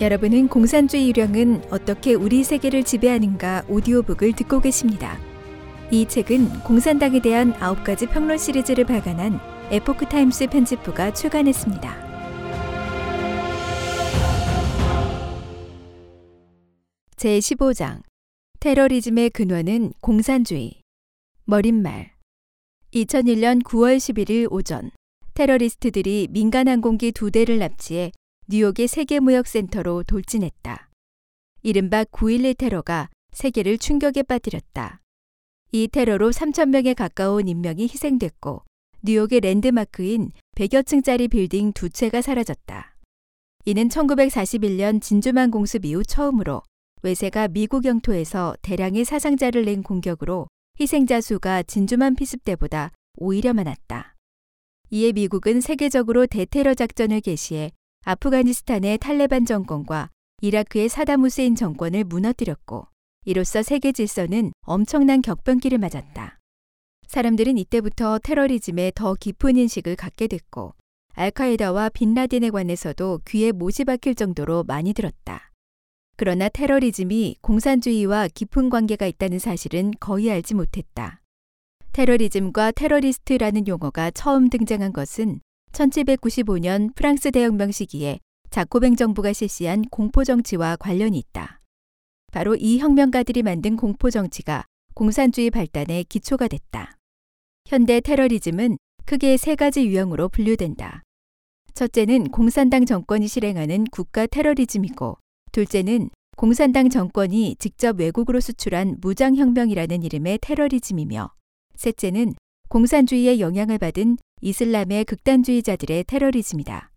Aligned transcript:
여러분은 0.00 0.48
공산주의 0.48 1.08
유령은 1.08 1.66
어떻게 1.70 2.14
우리 2.14 2.42
세계를 2.42 2.82
지배하는가 2.82 3.62
오디오북을 3.68 4.32
듣고 4.32 4.60
계십니다. 4.60 5.16
이 5.92 6.04
책은 6.06 6.64
공산당에 6.64 7.20
대한 7.20 7.52
9가지 7.52 8.10
평론 8.10 8.36
시리즈를 8.36 8.84
발간한 8.86 9.38
에포크 9.70 10.06
타임스 10.06 10.48
편집부가 10.48 11.12
출간했습니다. 11.12 12.04
제 17.16 17.38
15장 17.38 18.02
테러리즘의 18.58 19.30
근원은 19.30 19.92
공산주의 20.00 20.80
머릿말 21.44 22.10
2001년 22.92 23.62
9월 23.62 23.98
11일 23.98 24.48
오전 24.50 24.90
테러리스트들이 25.34 26.28
민간 26.30 26.66
항공기 26.66 27.12
두 27.12 27.30
대를 27.30 27.60
납치해 27.60 28.10
뉴욕의 28.46 28.88
세계무역센터로 28.88 30.02
돌진했다. 30.02 30.90
이른바 31.62 32.04
9.11 32.04 32.58
테러가 32.58 33.08
세계를 33.32 33.78
충격에 33.78 34.22
빠뜨렸다. 34.22 35.00
이 35.72 35.88
테러로 35.88 36.30
3천명에 36.30 36.94
가까운 36.94 37.48
인명이 37.48 37.84
희생됐고 37.84 38.62
뉴욕의 39.02 39.40
랜드마크인 39.40 40.30
100여 40.56 40.84
층짜리 40.84 41.28
빌딩 41.28 41.72
두 41.72 41.88
채가 41.88 42.20
사라졌다. 42.20 42.94
이는 43.64 43.88
1941년 43.88 45.00
진주만 45.00 45.50
공습 45.50 45.86
이후 45.86 46.04
처음으로 46.04 46.62
외세가 47.02 47.48
미국 47.48 47.86
영토에서 47.86 48.56
대량의 48.60 49.06
사상자를 49.06 49.64
낸 49.64 49.82
공격으로 49.82 50.48
희생자 50.78 51.22
수가 51.22 51.62
진주만 51.62 52.14
피습 52.14 52.44
때보다 52.44 52.92
오히려 53.16 53.54
많았다. 53.54 54.14
이에 54.90 55.12
미국은 55.12 55.62
세계적으로 55.62 56.26
대테러 56.26 56.74
작전을 56.74 57.22
개시해 57.22 57.70
아프가니스탄의 58.06 58.98
탈레반 58.98 59.46
정권과 59.46 60.10
이라크의 60.42 60.90
사담 60.90 61.22
후세인 61.22 61.54
정권을 61.54 62.04
무너뜨렸고 62.04 62.86
이로써 63.24 63.62
세계 63.62 63.92
질서는 63.92 64.52
엄청난 64.66 65.22
격변기를 65.22 65.78
맞았다. 65.78 66.38
사람들은 67.06 67.56
이때부터 67.56 68.18
테러리즘에 68.18 68.92
더 68.94 69.14
깊은 69.14 69.56
인식을 69.56 69.96
갖게 69.96 70.26
됐고 70.26 70.74
알카에다와 71.14 71.88
빈라딘에 71.90 72.50
관해서도 72.50 73.20
귀에 73.26 73.52
못이 73.52 73.84
박힐 73.84 74.14
정도로 74.14 74.64
많이 74.64 74.92
들었다. 74.92 75.50
그러나 76.16 76.48
테러리즘이 76.48 77.36
공산주의와 77.40 78.28
깊은 78.34 78.68
관계가 78.68 79.06
있다는 79.06 79.38
사실은 79.38 79.92
거의 79.98 80.30
알지 80.30 80.54
못했다. 80.54 81.22
테러리즘과 81.92 82.72
테러리스트라는 82.72 83.66
용어가 83.66 84.10
처음 84.10 84.50
등장한 84.50 84.92
것은 84.92 85.40
1795년 85.74 86.94
프랑스 86.94 87.30
대혁명 87.30 87.72
시기에 87.72 88.20
자코뱅 88.50 88.96
정부가 88.96 89.32
실시한 89.32 89.82
공포정치와 89.90 90.76
관련이 90.76 91.18
있다. 91.18 91.60
바로 92.32 92.54
이 92.54 92.78
혁명가들이 92.78 93.42
만든 93.42 93.76
공포정치가 93.76 94.64
공산주의 94.94 95.50
발단의 95.50 96.04
기초가 96.04 96.48
됐다. 96.48 96.96
현대 97.66 98.00
테러리즘은 98.00 98.78
크게 99.04 99.36
세 99.36 99.56
가지 99.56 99.86
유형으로 99.86 100.28
분류된다. 100.28 101.02
첫째는 101.74 102.30
공산당 102.30 102.86
정권이 102.86 103.26
실행하는 103.26 103.84
국가 103.90 104.26
테러리즘이고, 104.26 105.18
둘째는 105.50 106.10
공산당 106.36 106.88
정권이 106.88 107.56
직접 107.58 107.98
외국으로 107.98 108.38
수출한 108.38 108.98
무장혁명이라는 109.00 110.04
이름의 110.04 110.38
테러리즘이며, 110.40 111.32
셋째는 111.74 112.34
공산주의의 112.68 113.40
영향을 113.40 113.78
받은 113.78 114.16
이슬람의 114.40 115.04
극단주의자들의 115.04 116.04
테러리즘이다. 116.04 116.90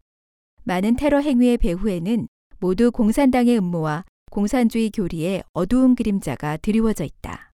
많은 0.63 0.95
테러 0.95 1.19
행위의 1.19 1.57
배후에는 1.57 2.27
모두 2.59 2.91
공산당의 2.91 3.57
음모와 3.59 4.05
공산주의 4.31 4.89
교리의 4.91 5.43
어두운 5.53 5.95
그림자가 5.95 6.57
드리워져 6.57 7.05
있다. 7.05 7.51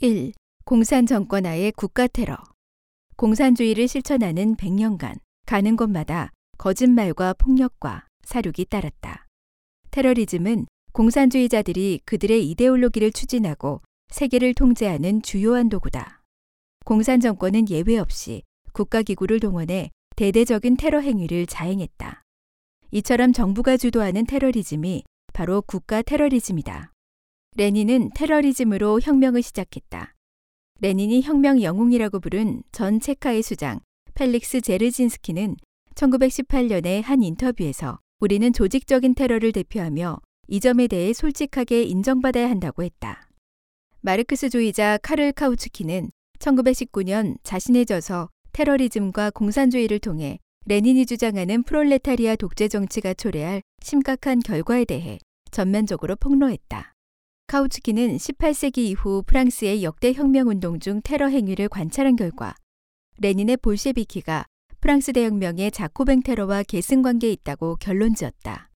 1. 0.00 0.32
공산 0.64 1.06
정권 1.06 1.46
하의 1.46 1.72
국가 1.72 2.06
테러. 2.06 2.36
공산주의를 3.16 3.88
실천하는 3.88 4.56
100년간 4.56 5.18
가는 5.46 5.76
곳마다 5.76 6.30
거짓말과 6.58 7.34
폭력과 7.34 8.06
사륙이 8.24 8.66
따랐다. 8.68 9.26
테러리즘은 9.90 10.66
공산주의자들이 10.92 12.00
그들의 12.04 12.48
이데올로기를 12.50 13.12
추진하고 13.12 13.80
세계를 14.10 14.54
통제하는 14.54 15.22
주요한 15.22 15.68
도구다. 15.68 16.21
공산 16.84 17.20
정권은 17.20 17.68
예외 17.70 17.98
없이 17.98 18.42
국가기구를 18.72 19.40
동원해 19.40 19.90
대대적인 20.16 20.76
테러 20.76 21.00
행위를 21.00 21.46
자행했다. 21.46 22.22
이처럼 22.90 23.32
정부가 23.32 23.76
주도하는 23.76 24.26
테러리즘이 24.26 25.04
바로 25.32 25.62
국가 25.62 26.02
테러리즘이다. 26.02 26.92
레닌은 27.56 28.10
테러리즘으로 28.14 29.00
혁명을 29.00 29.42
시작했다. 29.42 30.14
레닌이 30.80 31.22
혁명 31.22 31.62
영웅이라고 31.62 32.20
부른 32.20 32.62
전 32.72 32.98
체카의 32.98 33.42
수장 33.42 33.80
펠릭스 34.14 34.60
제르진스키는 34.60 35.56
1918년에 35.94 37.02
한 37.02 37.22
인터뷰에서 37.22 37.98
우리는 38.20 38.52
조직적인 38.52 39.14
테러를 39.14 39.52
대표하며 39.52 40.18
이 40.48 40.60
점에 40.60 40.88
대해 40.88 41.12
솔직하게 41.12 41.84
인정받아야 41.84 42.50
한다고 42.50 42.82
했다. 42.82 43.28
마르크스주의자 44.00 44.98
카를 45.02 45.32
카우츠키는 45.32 46.10
1919년 46.42 47.36
자신의 47.44 47.86
저서 47.86 48.28
테러리즘과 48.52 49.30
공산주의를 49.30 50.00
통해 50.00 50.38
레닌이 50.66 51.06
주장하는 51.06 51.62
프롤레타리아 51.62 52.36
독재 52.36 52.68
정치가 52.68 53.14
초래할 53.14 53.62
심각한 53.82 54.40
결과에 54.40 54.84
대해 54.84 55.18
전면적으로 55.50 56.16
폭로했다. 56.16 56.94
카우츠키는 57.46 58.16
18세기 58.16 58.78
이후 58.78 59.22
프랑스의 59.26 59.82
역대 59.82 60.12
혁명 60.12 60.48
운동 60.48 60.78
중 60.78 61.00
테러 61.02 61.28
행위를 61.28 61.68
관찰한 61.68 62.16
결과 62.16 62.54
레닌의 63.18 63.58
볼셰비키가 63.58 64.46
프랑스 64.80 65.12
대혁명의 65.12 65.70
자코뱅 65.70 66.22
테러와 66.22 66.64
계승 66.64 67.02
관계에 67.02 67.30
있다고 67.32 67.76
결론 67.76 68.14
지었다. 68.14 68.70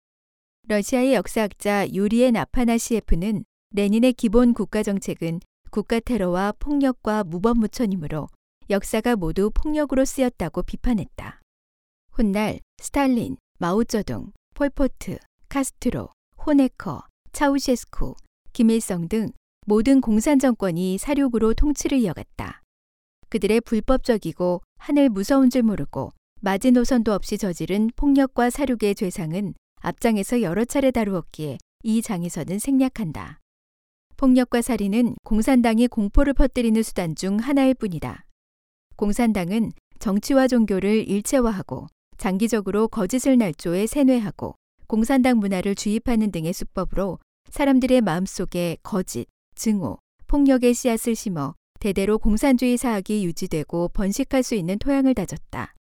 러시아의 0.69 1.15
역사학자 1.15 1.89
유리 1.93 2.33
아파나시예프는 2.33 3.45
레닌의 3.75 4.13
기본 4.13 4.53
국가 4.53 4.83
정책은 4.83 5.41
국가 5.77 6.01
테러와 6.01 6.55
폭력과 6.59 7.25
무법무천이므로 7.25 8.31
역사가 8.71 9.15
모두 9.15 9.51
폭력으로 9.51 10.07
쓰였다고 10.07 10.63
비판했다. 10.63 11.43
훗날 12.13 12.61
스탈린, 12.81 13.37
마오쩌둥, 13.59 14.33
폴포트, 14.55 15.19
카스트로, 15.51 16.09
호네커, 16.47 17.03
차우셰스쿠, 17.33 18.15
김일성 18.55 19.07
등 19.09 19.33
모든 19.67 20.01
공산 20.01 20.39
정권이 20.39 20.97
사륙으로 20.97 21.53
통치를 21.53 21.99
이어갔다. 21.99 22.63
그들의 23.29 23.61
불법적이고 23.61 24.63
하늘 24.79 25.11
무서운 25.11 25.51
줄 25.51 25.63
모르고 25.63 26.15
마지노선도 26.41 27.13
없이 27.13 27.37
저지른 27.37 27.91
폭력과 27.97 28.49
사륙의 28.49 28.95
죄상은 28.95 29.53
앞장에서 29.83 30.41
여러 30.41 30.65
차례 30.65 30.91
다루었기에 30.91 31.59
이 31.83 32.01
장에서는 32.01 32.59
생략한다. 32.59 33.41
폭력과 34.17 34.63
살인은 34.63 35.17
공산당이 35.25 35.89
공포를 35.89 36.33
퍼뜨리는 36.33 36.83
수단 36.83 37.15
중 37.15 37.37
하나일 37.37 37.75
뿐이다. 37.75 38.25
공산당은 38.97 39.73
정치와 39.99 40.49
종교를 40.49 41.09
일체화하고 41.09 41.87
장기적으로 42.17 42.89
거짓을 42.89 43.37
날조해 43.37 43.87
세뇌하고 43.87 44.55
공산당 44.87 45.39
문화를 45.39 45.75
주입하는 45.75 46.31
등의 46.33 46.53
수법으로 46.53 47.19
사람들의 47.51 48.01
마음속에 48.01 48.79
거짓, 48.83 49.27
증오, 49.55 49.99
폭력의 50.27 50.75
씨앗을 50.75 51.15
심어 51.15 51.55
대대로 51.79 52.19
공산주의 52.19 52.77
사학이 52.77 53.25
유지되고 53.25 53.89
번식할 53.89 54.43
수 54.43 54.55
있는 54.55 54.79
토양을 54.79 55.15
다졌다. 55.15 55.75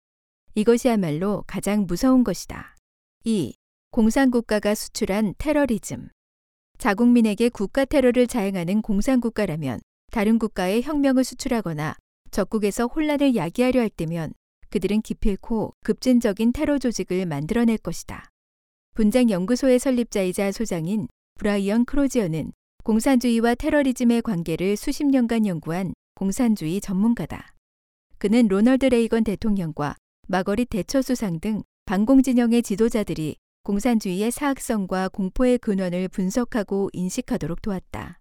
이것이야말로 0.55 1.45
가장 1.47 1.87
무서운 1.87 2.25
것이다. 2.25 2.77
2. 3.25 3.55
공산국가가 3.91 4.75
수출한 4.75 5.35
테러리즘. 5.39 6.09
자국민에게 6.79 7.49
국가 7.49 7.85
테러를 7.85 8.27
자행하는 8.27 8.83
공산국가라면 8.83 9.81
다른 10.11 10.39
국가에 10.39 10.81
혁명을 10.83 11.25
수출하거나 11.25 11.97
적국에서 12.31 12.87
혼란을 12.87 13.37
야기하려 13.37 13.81
할 13.81 13.89
때면 13.89 14.33
그들은 14.71 15.03
기필코 15.03 15.73
급진적인 15.85 16.53
테러 16.53 16.79
조직을 16.79 17.27
만들어낼 17.27 17.79
것이다. 17.79 18.29
분장 18.95 19.31
연구소의 19.31 19.79
설립자이자 19.79 20.53
소장인 20.53 21.09
브라이언 21.37 21.85
크로지어는 21.85 22.53
공산주의와 22.85 23.55
테러리즘의 23.55 24.23
관계를 24.23 24.77
수십 24.77 25.05
년간 25.05 25.47
연구한 25.47 25.95
공산주의 26.15 26.81
전문가다. 26.81 27.55
그는 28.19 28.47
로널드 28.47 28.87
레이건 28.87 29.25
대통령과 29.25 29.97
마거릿 30.29 30.71
대처 30.71 31.03
수상 31.03 31.41
등 31.41 31.63
반공진영의 31.87 32.63
지도자들이 32.63 33.37
공산주의의 33.65 34.31
사학성과 34.31 35.09
공포의 35.09 35.57
근원을 35.57 36.09
분석하고 36.09 36.91
인식하도록 36.93 37.63
도왔다. 37.63 38.21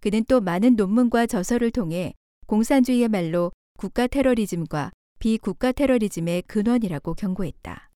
그는 0.00 0.24
또 0.28 0.42
많은 0.42 0.76
논문과 0.76 1.26
저서를 1.26 1.70
통해 1.70 2.12
공산주의야말로 2.46 3.50
국가 3.78 4.06
테러리즘과 4.06 4.92
비국가 5.18 5.72
테러리즘의 5.72 6.42
근원이라고 6.42 7.14
경고했다. 7.14 7.88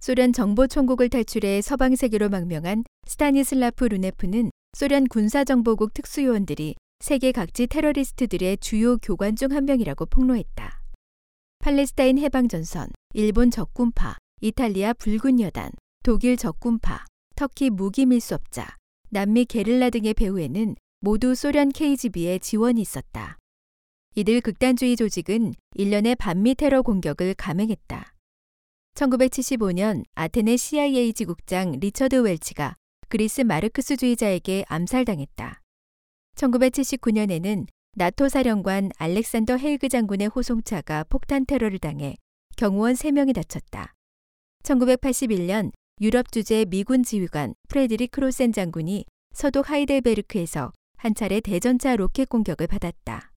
소련 0.00 0.32
정보총국을 0.32 1.08
탈출해 1.08 1.60
서방 1.60 1.96
세계로 1.96 2.28
망명한 2.28 2.84
스타니슬라프 3.08 3.86
루네프는 3.86 4.50
소련 4.74 5.08
군사정보국 5.08 5.94
특수요원들이 5.94 6.76
세계 7.00 7.32
각지 7.32 7.66
테러리스트들의 7.66 8.58
주요 8.58 8.98
교관 8.98 9.34
중 9.34 9.50
한 9.50 9.64
명이라고 9.64 10.06
폭로했다. 10.06 10.80
팔레스타인 11.58 12.18
해방전선, 12.18 12.90
일본 13.14 13.50
적군파, 13.50 14.16
이탈리아 14.40 14.92
붉은 14.92 15.40
여단, 15.40 15.72
독일 16.08 16.38
적군파, 16.38 17.04
터키 17.36 17.68
무기 17.68 18.06
밀수업자, 18.06 18.78
남미 19.10 19.44
게릴라 19.44 19.90
등의 19.90 20.14
배후에는 20.14 20.74
모두 21.00 21.34
소련 21.34 21.68
KGB의 21.68 22.40
지원이 22.40 22.80
있었다. 22.80 23.36
이들 24.14 24.40
극단주의 24.40 24.96
조직은 24.96 25.52
일련의 25.74 26.16
반미 26.16 26.54
테러 26.54 26.80
공격을 26.80 27.34
감행했다. 27.34 28.14
1975년 28.94 30.02
아테네 30.14 30.56
CIA 30.56 31.12
지국장 31.12 31.72
리처드 31.72 32.22
웰치가 32.22 32.74
그리스 33.10 33.42
마르크스주의자에게 33.42 34.64
암살당했다. 34.66 35.60
1979년에는 36.36 37.66
나토 37.96 38.30
사령관 38.30 38.92
알렉산더 38.96 39.58
헤이그 39.58 39.90
장군의 39.90 40.28
호송차가 40.28 41.04
폭탄 41.10 41.44
테러를 41.44 41.78
당해 41.78 42.16
경호원 42.56 42.94
3명이 42.94 43.34
다쳤다. 43.34 43.92
1981년 44.62 45.70
유럽 46.00 46.30
주재 46.30 46.64
미군 46.66 47.02
지휘관 47.02 47.54
프레드릭 47.68 48.06
크로센 48.06 48.52
장군이 48.52 49.04
서독 49.34 49.68
하이델베르크에서 49.68 50.72
한 50.96 51.14
차례 51.14 51.40
대전차 51.40 51.96
로켓 51.96 52.28
공격을 52.28 52.68
받았다. 52.68 53.32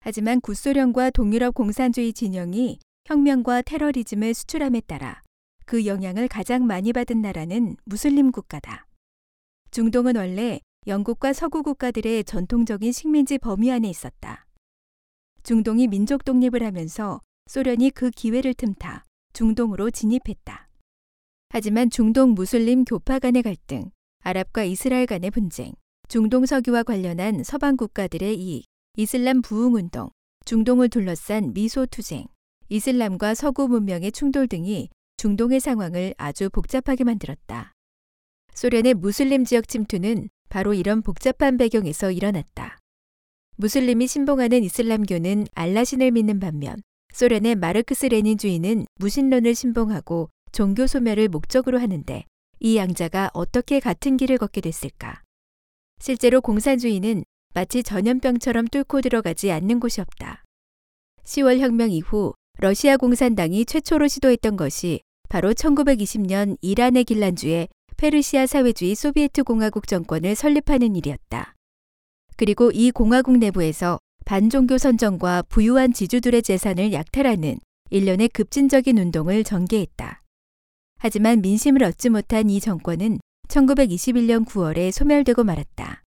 하지만 0.00 0.40
구소련과 0.40 1.10
동유럽 1.10 1.52
공산주의 1.52 2.14
진영이 2.14 2.78
혁명과 3.04 3.60
테러리즘을 3.60 4.32
수출함에 4.32 4.80
따라 4.86 5.22
그 5.66 5.84
영향을 5.84 6.28
가장 6.28 6.66
많이 6.66 6.94
받은 6.94 7.20
나라는 7.20 7.76
무슬림 7.84 8.32
국가다. 8.32 8.86
중동은 9.70 10.16
원래 10.16 10.60
영국과 10.86 11.34
서구 11.34 11.62
국가들의 11.62 12.24
전통적인 12.24 12.90
식민지 12.90 13.36
범위 13.36 13.70
안에 13.70 13.86
있었다. 13.86 14.46
중동이 15.42 15.88
민족 15.88 16.24
독립을 16.24 16.62
하면서 16.62 17.20
소련이 17.48 17.90
그 17.90 18.10
기회를 18.10 18.54
틈타 18.54 19.04
중동으로 19.34 19.90
진입했다. 19.90 20.67
하지만 21.50 21.88
중동 21.88 22.34
무슬림 22.34 22.84
교파 22.84 23.18
간의 23.18 23.42
갈등, 23.42 23.90
아랍과 24.20 24.64
이스라엘 24.64 25.06
간의 25.06 25.30
분쟁, 25.30 25.72
중동 26.08 26.44
서기와 26.44 26.82
관련한 26.82 27.42
서방 27.42 27.76
국가들의 27.76 28.38
이익, 28.38 28.64
이슬람 28.96 29.40
부흥 29.40 29.74
운동, 29.74 30.10
중동을 30.44 30.88
둘러싼 30.88 31.54
미소 31.54 31.86
투쟁, 31.86 32.26
이슬람과 32.68 33.34
서구 33.34 33.68
문명의 33.68 34.12
충돌 34.12 34.46
등이 34.46 34.90
중동의 35.16 35.60
상황을 35.60 36.14
아주 36.18 36.50
복잡하게 36.50 37.04
만들었다. 37.04 37.72
소련의 38.54 38.94
무슬림 38.94 39.44
지역 39.44 39.68
침투는 39.68 40.28
바로 40.48 40.74
이런 40.74 41.02
복잡한 41.02 41.56
배경에서 41.56 42.10
일어났다. 42.10 42.78
무슬림이 43.56 44.06
신봉하는 44.06 44.62
이슬람교는 44.64 45.46
알라신을 45.54 46.10
믿는 46.12 46.40
반면 46.40 46.76
소련의 47.12 47.56
마르크스 47.56 48.06
레닌주의는 48.06 48.86
무신론을 48.96 49.54
신봉하고 49.54 50.30
종교 50.52 50.86
소멸을 50.86 51.28
목적으로 51.28 51.80
하는데 51.80 52.24
이 52.60 52.76
양자가 52.76 53.30
어떻게 53.34 53.80
같은 53.80 54.16
길을 54.16 54.38
걷게 54.38 54.60
됐을까? 54.60 55.22
실제로 56.00 56.40
공산주의는 56.40 57.24
마치 57.54 57.82
전염병처럼 57.82 58.68
뚫고 58.68 59.00
들어가지 59.00 59.50
않는 59.50 59.80
곳이 59.80 60.00
없다. 60.00 60.44
10월 61.24 61.58
혁명 61.58 61.90
이후 61.90 62.34
러시아 62.58 62.96
공산당이 62.96 63.64
최초로 63.64 64.08
시도했던 64.08 64.56
것이 64.56 65.00
바로 65.28 65.52
1920년 65.52 66.56
이란의 66.60 67.04
길란주에 67.04 67.68
페르시아 67.96 68.46
사회주의 68.46 68.94
소비에트 68.94 69.44
공화국 69.44 69.86
정권을 69.86 70.34
설립하는 70.34 70.96
일이었다. 70.96 71.54
그리고 72.36 72.70
이 72.72 72.90
공화국 72.90 73.36
내부에서 73.38 73.98
반종교 74.24 74.78
선정과 74.78 75.42
부유한 75.48 75.92
지주들의 75.92 76.42
재산을 76.42 76.92
약탈하는 76.92 77.58
일련의 77.90 78.28
급진적인 78.28 78.98
운동을 78.98 79.42
전개했다. 79.42 80.22
하지만 80.98 81.40
민심을 81.40 81.84
얻지 81.84 82.10
못한 82.10 82.50
이 82.50 82.60
정권은 82.60 83.18
1921년 83.48 84.44
9월에 84.44 84.90
소멸되고 84.92 85.44
말았다. 85.44 86.02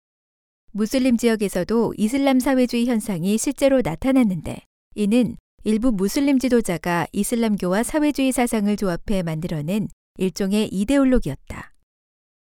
무슬림 0.71 1.17
지역에서도 1.17 1.93
이슬람 1.97 2.39
사회주의 2.39 2.85
현상이 2.85 3.37
실제로 3.37 3.81
나타났는데 3.81 4.61
이는 4.95 5.37
일부 5.63 5.91
무슬림 5.91 6.39
지도자가 6.39 7.07
이슬람교와 7.11 7.83
사회주의 7.83 8.31
사상을 8.31 8.75
조합해 8.75 9.23
만들어낸 9.23 9.87
일종의 10.17 10.69
이데올로기였다. 10.69 11.73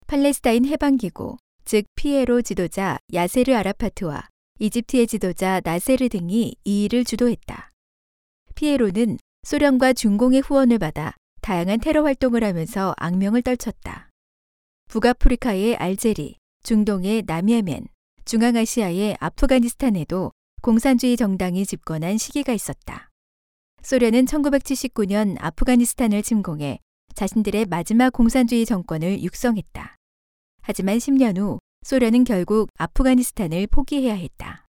팔레스타인 0.07 0.67
해방기구, 0.67 1.37
즉 1.65 1.85
피에로 1.95 2.43
지도자 2.43 2.99
야세르 3.13 3.55
아라파트와 3.55 4.29
이집트의 4.59 5.07
지도자 5.07 5.61
나세르 5.65 6.09
등이 6.09 6.55
이 6.65 6.85
일을 6.85 7.05
주도했다. 7.05 7.71
피에로는 8.55 9.19
소련과 9.43 9.93
중공의 9.93 10.41
후원을 10.43 10.79
받아 10.79 11.15
다양한 11.43 11.81
테러 11.81 12.05
활동을 12.05 12.45
하면서 12.45 12.95
악명을 12.99 13.43
떨쳤다. 13.43 14.11
북아프리카의 14.89 15.75
알제리, 15.75 16.37
중동의 16.63 17.25
남예멘, 17.27 17.89
중앙아시아의 18.25 19.17
아프가니스탄에도 19.19 20.31
공산주의 20.63 21.17
정당이 21.17 21.67
집권한 21.67 22.17
시기가 22.17 22.53
있었다. 22.53 23.11
소련은 23.83 24.27
1979년 24.27 25.37
아프가니스탄을 25.41 26.23
침공해 26.23 26.79
자신들의 27.17 27.67
마지막 27.67 28.13
공산주의 28.13 28.65
정권을 28.65 29.25
육성했다. 29.25 29.97
하지만 30.63 30.99
10년 30.99 31.39
후 31.39 31.59
소련은 31.85 32.23
결국 32.23 32.69
아프가니스탄을 32.79 33.67
포기해야 33.67 34.15
했다. 34.15 34.65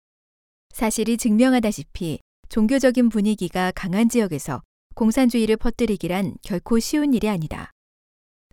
사실이 0.73 1.17
증명하다시피 1.17 2.19
종교적인 2.49 3.09
분위기가 3.09 3.71
강한 3.75 4.09
지역에서 4.09 4.63
공산주의를 5.03 5.57
퍼뜨리기란 5.57 6.35
결코 6.43 6.79
쉬운 6.79 7.13
일이 7.13 7.27
아니다. 7.27 7.71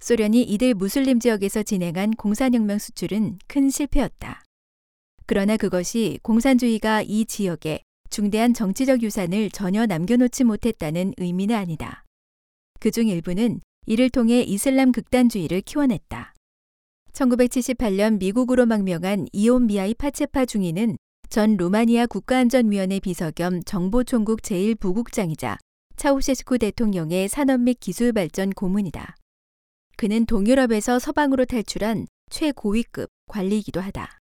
소련이 0.01 0.43
이들 0.43 0.75
무슬림 0.75 1.21
지역에서 1.21 1.63
진행한 1.63 2.11
공산혁명 2.11 2.79
수출은 2.79 3.39
큰 3.47 3.71
실패였다. 3.71 4.43
그러나 5.27 5.57
그것이 5.57 6.19
공산주의가 6.25 7.03
이 7.03 7.25
지역에 7.25 7.85
중대한 8.09 8.53
정치적 8.53 9.05
유산을 9.05 9.51
전혀 9.51 9.87
남겨놓지 9.87 10.43
못했다는 10.43 11.15
의미는 11.19 11.55
아니다. 11.55 12.05
그 12.81 12.91
중 12.91 13.07
일부는 13.07 13.61
이를 13.87 14.11
통해 14.11 14.43
이슬람 14.43 14.91
극단주의를 14.91 15.61
키워냈다. 15.61 16.35
1978년 17.13 18.19
미국으로 18.19 18.67
망명한 18.67 19.29
이온 19.33 19.69
미아이 19.69 19.95
파체파 19.95 20.47
중위는 20.47 20.97
전 21.29 21.57
루마니아 21.57 22.07
국가안전위원회 22.07 22.99
비서 22.99 23.31
겸 23.31 23.63
정보총국 23.63 24.43
제1부국장이자 24.43 25.59
차우셰스쿠 26.01 26.57
대통령의 26.57 27.29
산업 27.29 27.61
및 27.61 27.77
기술 27.79 28.15
발전 28.15 28.49
고문이다. 28.55 29.17
그는 29.99 30.25
동유럽에서 30.25 30.99
서방으로 30.99 31.45
탈출한 31.45 32.07
최고위급 32.31 33.11
관리이기도 33.27 33.83
하다. 33.83 34.19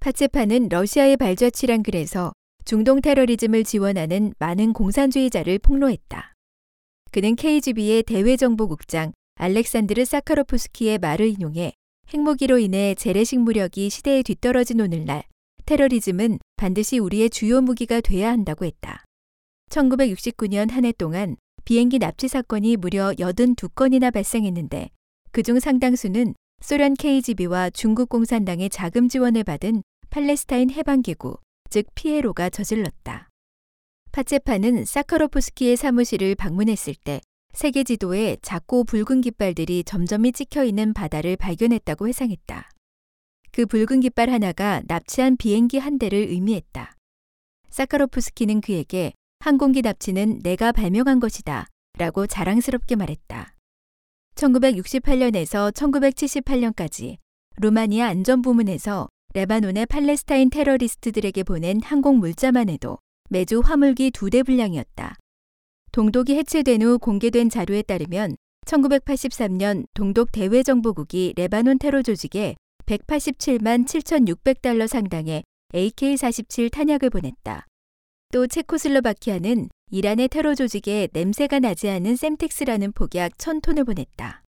파체파는 0.00 0.68
러시아의 0.68 1.16
발자취란 1.16 1.82
글에서 1.82 2.32
중동 2.66 3.00
테러리즘을 3.00 3.64
지원하는 3.64 4.34
많은 4.38 4.74
공산주의자를 4.74 5.60
폭로했다. 5.60 6.34
그는 7.10 7.36
KGB의 7.36 8.02
대외정보국장 8.02 9.14
알렉산드르 9.36 10.04
사카로프스키의 10.04 10.98
말을 10.98 11.26
인용해 11.26 11.72
핵무기로 12.12 12.58
인해 12.58 12.94
재래식 12.94 13.40
무력이 13.40 13.88
시대에 13.88 14.22
뒤떨어진 14.22 14.82
오늘날 14.82 15.22
테러리즘은 15.64 16.38
반드시 16.56 16.98
우리의 16.98 17.30
주요 17.30 17.62
무기가 17.62 18.02
돼야 18.02 18.30
한다고 18.30 18.66
했다. 18.66 19.04
1969년 19.68 20.70
한 20.70 20.84
해 20.84 20.92
동안 20.92 21.36
비행기 21.64 21.98
납치 21.98 22.28
사건이 22.28 22.76
무려 22.76 23.12
82건이나 23.12 24.12
발생했는데 24.12 24.88
그중 25.32 25.60
상당수는 25.60 26.34
소련 26.60 26.94
KGB와 26.94 27.70
중국 27.70 28.08
공산당의 28.08 28.70
자금 28.70 29.08
지원을 29.08 29.44
받은 29.44 29.82
팔레스타인 30.10 30.70
해방기구, 30.70 31.36
즉 31.70 31.86
피에로가 31.94 32.50
저질렀다. 32.50 33.28
파체파는 34.12 34.86
사카로프스키의 34.86 35.76
사무실을 35.76 36.34
방문했을 36.34 36.94
때 37.04 37.20
세계 37.52 37.84
지도에 37.84 38.38
작고 38.40 38.84
붉은 38.84 39.20
깃발들이 39.20 39.84
점점이 39.84 40.32
찍혀 40.32 40.64
있는 40.64 40.94
바다를 40.94 41.36
발견했다고 41.36 42.08
회상했다. 42.08 42.70
그 43.52 43.66
붉은 43.66 44.00
깃발 44.00 44.30
하나가 44.30 44.82
납치한 44.86 45.36
비행기 45.36 45.78
한 45.78 45.98
대를 45.98 46.18
의미했다. 46.18 46.94
사카로프스키는 47.70 48.62
그에게 48.62 49.12
항공기 49.48 49.80
납치는 49.80 50.40
내가 50.42 50.72
발명한 50.72 51.20
것이다 51.20 51.68
라고 51.98 52.26
자랑스럽게 52.26 52.96
말했다. 52.96 53.54
1968년에서 54.34 55.72
1978년까지 55.72 57.16
루마니아 57.56 58.08
안전부문에서 58.08 59.08
레바논의 59.32 59.86
팔레스타인 59.86 60.50
테러리스트들에게 60.50 61.44
보낸 61.44 61.80
항공 61.80 62.18
물자만 62.18 62.68
해도 62.68 62.98
매주 63.30 63.60
화물기 63.64 64.10
두 64.10 64.28
대 64.28 64.42
분량이었다. 64.42 65.16
동독이 65.92 66.36
해체된 66.36 66.82
후 66.82 66.98
공개된 66.98 67.48
자료에 67.48 67.80
따르면 67.80 68.36
1983년 68.66 69.86
동독 69.94 70.30
대외정보국이 70.30 71.32
레바논 71.38 71.78
테러 71.78 72.02
조직에 72.02 72.54
187만 72.84 73.86
7,600달러 73.86 74.86
상당의 74.86 75.42
AK-47 75.72 76.70
탄약을 76.70 77.08
보냈다. 77.08 77.64
또 78.30 78.46
체코슬로바키아는 78.46 79.70
이란의 79.90 80.28
테러 80.28 80.54
조직에 80.54 81.08
냄새가 81.12 81.60
나지 81.60 81.88
않은 81.88 82.14
셈텍스라는 82.14 82.92
폭약 82.92 83.38
1000톤을 83.38 83.86
보냈다. 83.86 84.42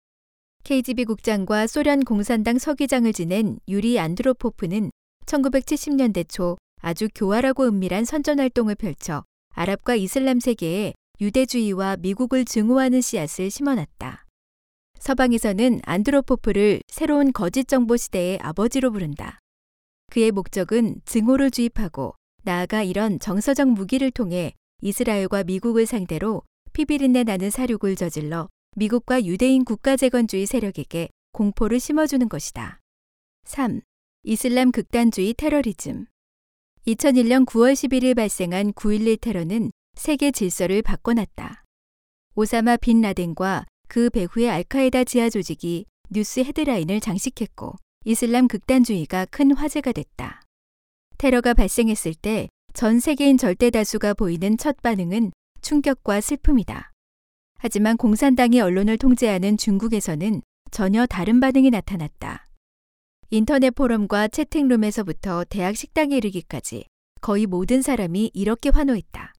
KGB 0.64 1.06
국장과 1.06 1.68
소련 1.68 2.04
공산당 2.04 2.58
서기장을 2.58 3.14
지낸 3.14 3.60
유리 3.68 4.00
안드로포프는 4.00 4.90
1970년대 5.28 6.28
초 6.28 6.58
아주 6.82 7.08
교활하고 7.14 7.66
은밀한 7.66 8.06
선전 8.06 8.40
활동을 8.40 8.74
펼쳐 8.76 9.24
아랍과 9.54 9.96
이슬람 9.96 10.40
세계에 10.40 10.94
유대주의와 11.22 11.98
미국을 11.98 12.46
증오하는 12.46 13.02
씨앗을 13.02 13.52
심어놨다. 13.52 14.26
서방에서는 15.00 15.82
안드로포프를 15.84 16.82
새로운 16.88 17.32
거짓 17.32 17.68
정보 17.68 17.96
시대의 17.96 18.40
아버지로 18.42 18.92
부른다. 18.92 19.40
그의 20.12 20.32
목적은 20.32 21.02
증오를 21.06 21.52
주입하고 21.52 22.16
나아가 22.48 22.82
이런 22.82 23.20
정서적 23.20 23.68
무기를 23.68 24.10
통해 24.10 24.54
이스라엘과 24.82 25.44
미국을 25.44 25.86
상대로 25.86 26.44
피비린내 26.72 27.26
나는 27.26 27.50
사륙을 27.50 27.98
저질러 27.98 28.48
미국과 28.78 29.26
유대인 29.26 29.66
국가재건주의 29.66 30.46
세력에게 30.46 31.10
공포를 31.34 31.82
심어주는 31.82 32.30
것이다. 32.30 32.80
3. 33.44 33.82
이슬람 34.24 34.72
극단주의 34.72 35.34
테러리즘 35.34 36.06
2001년 36.88 37.46
9월 37.46 37.74
11일 37.74 38.16
발생한 38.16 38.72
9.11 38.72 39.20
테러는 39.20 39.72
세계 39.96 40.32
질서를 40.32 40.82
바꿔놨다. 40.82 41.66
오사마 42.36 42.78
빈 42.78 43.02
라덴과 43.02 43.66
그 43.90 44.10
배후의 44.10 44.50
알카에다 44.50 45.04
지하 45.04 45.30
조직이 45.30 45.86
뉴스 46.10 46.40
헤드라인을 46.40 47.02
장식했고 47.02 47.76
이슬람 48.06 48.48
극단주의가 48.48 49.26
큰 49.26 49.52
화제가 49.52 49.92
됐다. 49.92 50.47
테러가 51.18 51.54
발생했을 51.54 52.14
때 52.14 52.50
전 52.78 53.00
세계인 53.00 53.40
절대 53.40 53.72
다수가 53.72 54.14
보이는 54.14 54.56
첫 54.56 54.84
반응은 54.84 55.32
충격과 55.62 56.22
슬픔이다. 56.22 56.92
하지만 57.58 57.98
공산당이 57.98 58.62
언론을 58.62 59.00
통제하는 59.00 59.58
중국에서는 59.58 60.44
전혀 60.70 61.08
다른 61.08 61.40
반응이 61.40 61.72
나타났다. 61.72 62.46
인터넷 63.32 63.72
포럼과 63.72 64.28
채팅룸에서부터 64.28 65.46
대학 65.46 65.76
식당에 65.76 66.18
이르기까지 66.18 66.86
거의 67.20 67.48
모든 67.48 67.82
사람이 67.82 68.30
이렇게 68.36 68.70
환호했다. 68.70 69.34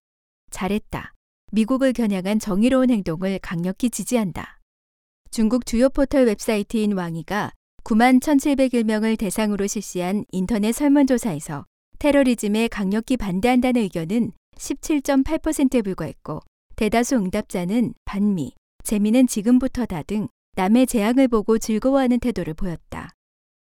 잘했다. 0.50 1.14
미국을 1.52 1.92
겨냥한 1.92 2.40
정의로운 2.40 2.90
행동을 2.90 3.38
강력히 3.38 3.88
지지한다. 3.88 4.58
중국 5.30 5.64
주요 5.64 5.90
포털 5.90 6.24
웹사이트인 6.24 6.94
왕이가 6.94 7.52
9만 7.88 8.20
1,701명을 8.20 9.18
대상으로 9.18 9.66
실시한 9.66 10.26
인터넷 10.30 10.72
설문조사에서 10.72 11.64
테러리즘에 11.98 12.68
강력히 12.68 13.16
반대한다는 13.16 13.80
의견은 13.80 14.32
17.8%에 14.58 15.80
불과했고 15.80 16.40
대다수 16.76 17.16
응답자는 17.16 17.94
반미, 18.04 18.52
재미는 18.84 19.26
지금부터다 19.26 20.02
등 20.02 20.28
남의 20.56 20.86
재앙을 20.86 21.28
보고 21.28 21.56
즐거워하는 21.56 22.20
태도를 22.20 22.52
보였다. 22.52 23.08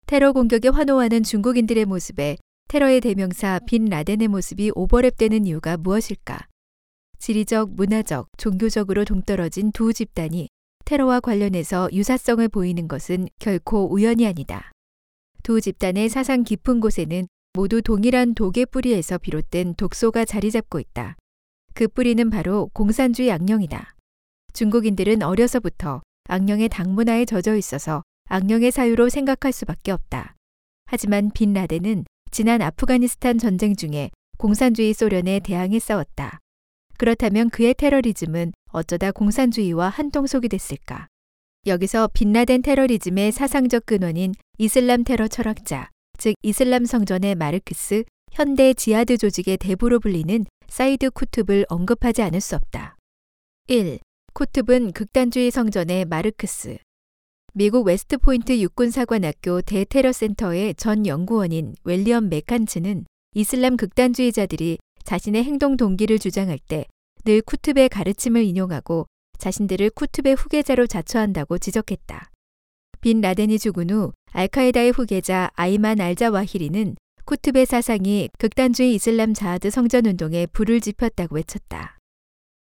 테러 0.07 0.33
공격에 0.33 0.69
환호하는 0.69 1.25
중국인들의 1.25 1.85
모습에 1.85 2.37
테러의 2.69 3.01
대명사 3.01 3.59
빈 3.67 3.87
라덴의 3.87 4.29
모습이 4.29 4.71
오버랩되는 4.71 5.45
이유가 5.49 5.77
무엇일까? 5.77 6.47
지리적, 7.19 7.75
문화적, 7.75 8.29
종교적으로 8.37 9.05
동떨어진 9.05 9.73
두 9.73 9.93
집단이 9.93 10.51
테러와 10.85 11.21
관련해서 11.21 11.89
유사성을 11.93 12.47
보이는 12.49 12.89
것은 12.89 13.29
결코 13.39 13.91
우연이 13.93 14.27
아니다. 14.27 14.71
두 15.43 15.61
집단의 15.61 16.09
사상 16.09 16.45
깊은 16.45 16.81
곳에는 16.81 17.27
모두 17.55 17.83
동일한 17.83 18.35
독의 18.35 18.67
뿌리에서 18.67 19.19
비롯된 19.19 19.75
독소가 19.75 20.25
자리 20.25 20.51
잡고 20.51 20.81
있다. 20.81 21.17
그 21.73 21.89
뿌리는 21.89 22.29
바로 22.31 22.71
공산주의 22.73 23.31
악령이다. 23.31 23.95
중국인들은 24.53 25.23
어려서부터 25.23 26.03
악령의 26.29 26.69
당문화에 26.69 27.25
젖어 27.25 27.57
있어서 27.57 28.03
악령의 28.29 28.71
사유로 28.71 29.09
생각할 29.09 29.53
수밖에 29.53 29.93
없다. 29.93 30.35
하지만 30.87 31.31
빈 31.33 31.53
라덴은 31.53 32.05
지난 32.31 32.63
아프가니스탄 32.63 33.39
전쟁 33.39 33.77
중에 33.77 34.11
공산주의 34.39 34.93
소련에 34.93 35.41
대항해 35.41 35.79
싸웠다. 35.79 36.41
그렇다면 36.99 37.51
그의 37.51 37.75
테러리즘은 37.75 38.53
어쩌다 38.75 39.13
공산주의와 39.13 39.89
한통속이 39.89 40.49
됐을까? 40.49 41.07
여기서 41.65 42.11
빈라덴 42.13 42.61
테러리즘의 42.61 43.31
사상적 43.31 43.87
근원인 43.87 44.35
이슬람 44.59 45.05
테러 45.05 45.29
철학자, 45.29 45.91
즉 46.19 46.35
이슬람 46.43 46.85
성전의 46.85 47.37
마르크스, 47.37 48.03
현대 48.33 48.75
지하드 48.75 49.17
조직의 49.17 49.59
대부로 49.59 50.01
불리는 50.01 50.45
사이드 50.67 51.11
쿠툽을 51.11 51.67
언급하지 51.69 52.23
않을 52.23 52.41
수 52.41 52.57
없다. 52.57 52.97
1. 53.69 54.01
쿠툽은 54.33 54.91
극단주의 54.91 55.53
성전의 55.53 56.07
마르크스. 56.07 56.79
미국 57.53 57.87
웨스트포인트 57.87 58.59
육군사관학교 58.59 59.63
대테러센터의 59.63 60.75
전 60.75 61.07
연구원인 61.07 61.77
윌리엄 61.85 62.29
매캔츠는 62.29 63.07
이슬람 63.37 63.77
극단주의자들이 63.77 64.79
자신의 65.05 65.45
행동 65.45 65.77
동기를 65.77 66.19
주장할 66.19 66.59
때 66.59 66.87
늘 67.25 67.41
쿠툽의 67.41 67.89
가르침을 67.89 68.45
인용하고 68.45 69.07
자신들을 69.39 69.91
쿠툽의 69.91 70.35
후계자로 70.35 70.87
자처한다고 70.87 71.57
지적했다. 71.57 72.31
빈 73.01 73.23
라덴이 73.23 73.59
죽은 73.59 73.91
후 73.91 74.13
알카에다의 74.33 74.91
후계자 74.91 75.51
아이만 75.55 76.01
알자와히리는 76.01 76.97
쿠툽의 77.25 77.65
사상이 77.65 78.29
극단주의 78.39 78.95
이슬람 78.95 79.33
지하드 79.33 79.71
성전 79.71 80.05
운동에 80.05 80.47
불을 80.47 80.83
지폈다고 80.83 81.37
외쳤다. 81.37 81.99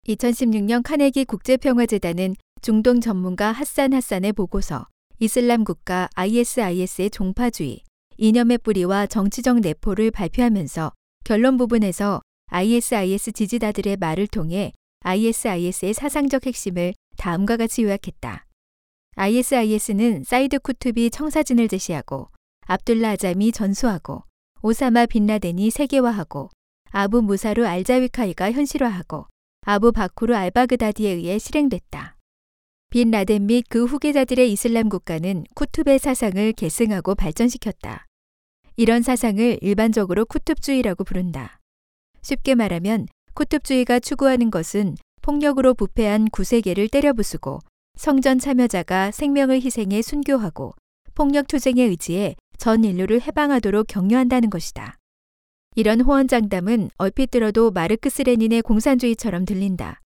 2016년 0.09 0.83
카네기 0.83 1.27
국제평화재단은 1.27 2.37
중동 2.63 3.03
전문가 3.03 3.53
핫산 3.53 3.93
핫산의 3.93 4.33
보고서 4.33 4.87
이슬람 5.19 5.65
국가 5.65 6.09
ISIS의 6.15 7.11
종파주의, 7.11 7.83
이념의 8.17 8.59
뿌리와 8.59 9.07
정치적 9.07 9.61
내포를 9.61 10.11
발표하면서 10.11 10.93
결론 11.25 11.59
부분에서 11.59 12.23
ISIS 12.51 13.33
지지자들의 13.33 13.97
말을 13.97 14.27
통해 14.29 14.73
ISIS의 15.01 15.95
사상적 15.95 16.47
핵심을 16.47 16.95
다음과 17.17 17.57
같이 17.57 17.83
요약했다. 17.83 18.47
ISIS는 19.17 20.25
사이드 20.25 20.61
쿠툽이 20.61 21.11
청사진을 21.11 21.69
제시하고 21.69 22.29
압둘라 22.67 23.11
아잠이 23.11 23.53
전수하고 23.53 24.23
오사마 24.63 25.07
빈 25.07 25.27
라덴이 25.27 25.71
세계화하고 25.71 26.51
아부 26.91 27.23
무사루 27.23 27.67
알자위카이가 27.67 28.53
현실화하고 28.53 29.27
아부 29.63 29.93
바쿠르 29.93 30.35
알바그다디에 30.35 31.11
의해 31.11 31.39
실행됐다. 31.39 32.17
빈 32.91 33.11
라덴 33.11 33.47
및 33.47 33.65
그 33.69 33.85
후계자들의 33.85 34.51
이슬람 34.53 34.89
국가는 34.89 35.45
쿠투베 35.55 35.99
사상을 35.99 36.53
계승하고 36.53 37.17
발전시켰다. 37.17 38.07
이런 38.77 39.03
사상을 39.03 39.59
일반적으로 39.61 40.25
쿠투브주의라고 40.25 41.05
부른다. 41.05 41.59
쉽게 42.27 42.57
말하면 42.57 43.07
쿠투브주의가 43.35 44.01
추구하는 44.01 44.51
것은 44.51 44.97
폭력으로 45.23 45.75
부패한 45.75 46.31
구세계를 46.31 46.89
때려부수고 46.89 47.61
성전 47.97 48.41
참여자가 48.41 49.13
생명을 49.13 49.63
희생해 49.63 50.03
순교하고 50.03 50.75
폭력 51.15 51.47
투쟁에 51.47 51.85
의지해 51.85 52.35
전 52.59 52.83
인류를 52.83 53.23
해방하도록 53.23 53.87
격려한다는 53.87 54.51
것이다. 54.51 54.97
이런 55.77 56.01
호언장담은 56.01 56.91
얼핏 56.97 57.31
들어도 57.31 57.71
마르크스 57.71 58.23
레닌의 58.23 58.63
공산주의처럼 58.63 59.45
들린다. 59.45 60.01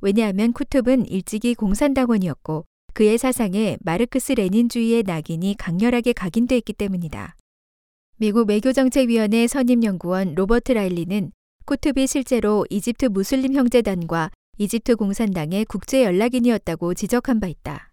왜냐하면 0.00 0.54
쿠툽은 0.54 1.06
일찍이 1.06 1.54
공산당원이었고 1.54 2.64
그의 2.94 3.18
사상에 3.18 3.76
마르크스 3.82 4.32
레닌주의의 4.32 5.02
낙인이 5.02 5.56
강렬하게 5.58 6.14
각인돼 6.14 6.56
있기 6.56 6.72
때문이다. 6.72 7.36
미국 8.16 8.48
외교정책위원회 8.48 9.46
선임연구원 9.46 10.34
로버트 10.34 10.72
라일리는 10.72 11.30
쿠툽이 11.64 12.08
실제로 12.08 12.66
이집트 12.70 13.06
무슬림 13.06 13.54
형제단과 13.54 14.30
이집트 14.58 14.96
공산당의 14.96 15.64
국제 15.66 16.04
연락인이었다고 16.04 16.94
지적한 16.94 17.38
바 17.38 17.46
있다. 17.46 17.92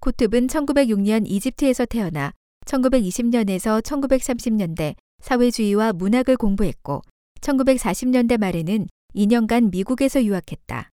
쿠툽은 0.00 0.48
1906년 0.48 1.22
이집트에서 1.26 1.86
태어나 1.86 2.32
1920년에서 2.66 3.80
1930년대 3.82 4.96
사회주의와 5.20 5.92
문학을 5.92 6.36
공부했고 6.36 7.02
1940년대 7.40 8.38
말에는 8.38 8.88
2년간 9.14 9.70
미국에서 9.70 10.24
유학했다. 10.24 10.90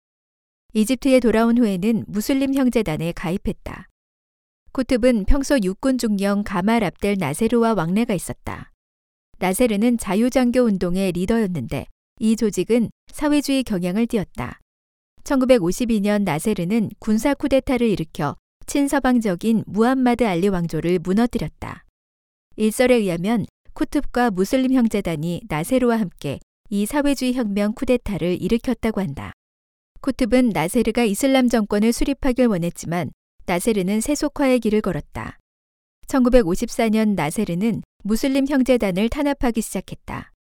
이집트에 0.73 1.19
돌아온 1.19 1.59
후에는 1.59 2.05
무슬림 2.07 2.55
형제단에 2.55 3.11
가입했다. 3.11 3.87
쿠툽은 4.71 5.25
평소 5.25 5.59
육군 5.61 5.99
중령 5.99 6.43
가말 6.43 6.83
압델 6.83 7.17
나세르와 7.19 7.75
왕래가 7.75 8.15
있었다. 8.15 8.72
나세르는 9.39 9.97
자유장교 9.97 10.61
운동의 10.61 11.11
리더였는데 11.11 11.85
이 12.19 12.35
조직은 12.35 12.89
사회주의 13.11 13.63
경향을 13.63 14.07
띄었다. 14.07 14.59
1952년 15.23 16.23
나세르는 16.23 16.89
군사 16.99 17.33
쿠데타를 17.33 17.87
일으켜 17.87 18.35
친서방적인 18.65 19.63
무함마드 19.67 20.25
알리 20.25 20.47
왕조를 20.47 20.99
무너뜨렸다. 20.99 21.83
일설에 22.55 22.95
의하면 22.95 23.45
쿠툽과 23.73 24.31
무슬림 24.31 24.73
형제단이 24.73 25.41
나세르와 25.49 25.99
함께 25.99 26.39
이 26.69 26.85
사회주의 26.85 27.33
혁명 27.33 27.73
쿠데타를 27.73 28.41
일으켰다고 28.41 29.01
한다. 29.01 29.31
쿠툽은 30.01 30.49
나세르가 30.49 31.03
이슬람 31.03 31.49
정권을 31.49 31.93
수립하길 31.93 32.47
원했지만 32.47 33.11
나세르는 33.45 34.01
세속화의 34.01 34.59
길을 34.59 34.81
걸었다. 34.81 35.37
1954년 36.07 37.15
나세르는 37.15 37.81
무슬림 38.03 38.47
형제단을 38.47 39.09
탄압하기 39.09 39.61
시작했다. 39.61 40.31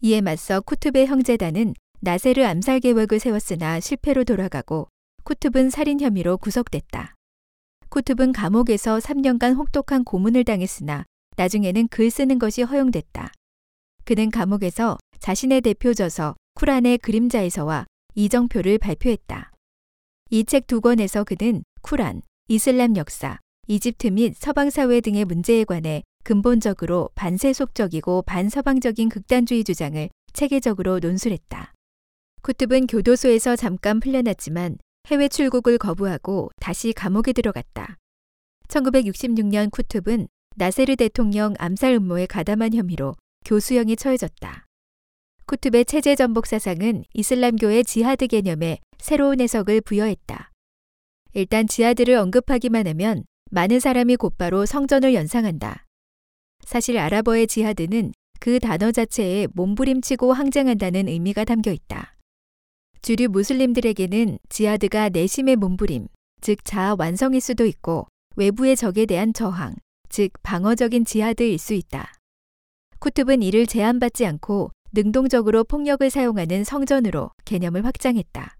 이에 0.00 0.20
맞서 0.20 0.60
쿠툽의 0.60 1.06
형제단은 1.06 1.74
나세르 2.00 2.44
암살 2.44 2.80
계획을 2.80 3.18
세웠으나 3.18 3.80
실패로 3.80 4.24
돌아가고 4.24 4.88
쿠툽은 5.24 5.70
살인 5.70 6.00
혐의로 6.00 6.36
구속됐다. 6.36 7.14
쿠툽은 7.88 8.32
감옥에서 8.32 8.98
3년간 8.98 9.56
혹독한 9.56 10.04
고문을 10.04 10.44
당했으나 10.44 11.04
나중에는 11.36 11.88
글 11.88 12.10
쓰는 12.10 12.38
것이 12.38 12.62
허용됐다. 12.62 13.32
그는 14.04 14.30
감옥에서 14.30 14.98
자신의 15.20 15.62
대표 15.62 15.94
저서 15.94 16.34
쿠란의 16.54 16.98
그림자에서와 16.98 17.86
이정표를 18.14 18.78
발표했다. 18.78 19.50
이 20.30 20.44
책 20.44 20.66
두 20.66 20.80
권에서 20.80 21.24
그는 21.24 21.62
쿠란, 21.82 22.22
이슬람 22.48 22.96
역사, 22.96 23.38
이집트 23.66 24.08
및 24.08 24.34
서방 24.36 24.70
사회 24.70 25.00
등의 25.00 25.24
문제에 25.24 25.64
관해 25.64 26.02
근본적으로 26.22 27.10
반세속적이고 27.14 28.22
반서방적인 28.22 29.08
극단주의 29.08 29.64
주장을 29.64 30.08
체계적으로 30.32 30.98
논술했다. 30.98 31.72
쿠툽은 32.42 32.86
교도소에서 32.86 33.56
잠깐 33.56 34.00
풀려났지만 34.00 34.78
해외 35.08 35.28
출국을 35.28 35.78
거부하고 35.78 36.50
다시 36.60 36.92
감옥에 36.92 37.32
들어갔다. 37.32 37.96
1966년 38.68 39.70
쿠툽은 39.70 40.28
나세르 40.56 40.96
대통령 40.96 41.54
암살 41.58 41.94
음모에 41.94 42.26
가담한 42.26 42.74
혐의로 42.74 43.14
교수형에 43.44 43.96
처해졌다. 43.96 44.66
쿠툽의 45.46 45.84
체제 45.84 46.14
전복 46.16 46.46
사상은 46.46 47.04
이슬람교의 47.12 47.84
지하드 47.84 48.26
개념에 48.28 48.78
새로운 48.98 49.40
해석을 49.40 49.82
부여했다. 49.82 50.50
일단 51.34 51.66
지하드를 51.66 52.14
언급하기만 52.14 52.86
하면 52.88 53.24
많은 53.54 53.78
사람이 53.78 54.16
곧바로 54.16 54.66
성전을 54.66 55.14
연상한다. 55.14 55.86
사실 56.64 56.98
아랍어의 56.98 57.46
지하드는 57.46 58.12
그 58.40 58.58
단어 58.58 58.90
자체에 58.90 59.46
몸부림치고 59.54 60.32
항쟁한다는 60.32 61.06
의미가 61.06 61.44
담겨 61.44 61.70
있다. 61.70 62.16
주류 63.00 63.28
무슬림들에게는 63.28 64.38
지하드가 64.48 65.10
내심의 65.10 65.54
몸부림, 65.54 66.08
즉 66.40 66.64
자아 66.64 66.96
완성일 66.98 67.40
수도 67.40 67.64
있고 67.64 68.08
외부의 68.34 68.74
적에 68.74 69.06
대한 69.06 69.32
저항, 69.32 69.76
즉 70.08 70.32
방어적인 70.42 71.04
지하드일 71.04 71.56
수 71.58 71.74
있다. 71.74 72.12
쿠툽은 72.98 73.40
이를 73.44 73.68
제한받지 73.68 74.26
않고 74.26 74.72
능동적으로 74.92 75.62
폭력을 75.62 76.10
사용하는 76.10 76.64
성전으로 76.64 77.30
개념을 77.44 77.84
확장했다. 77.84 78.56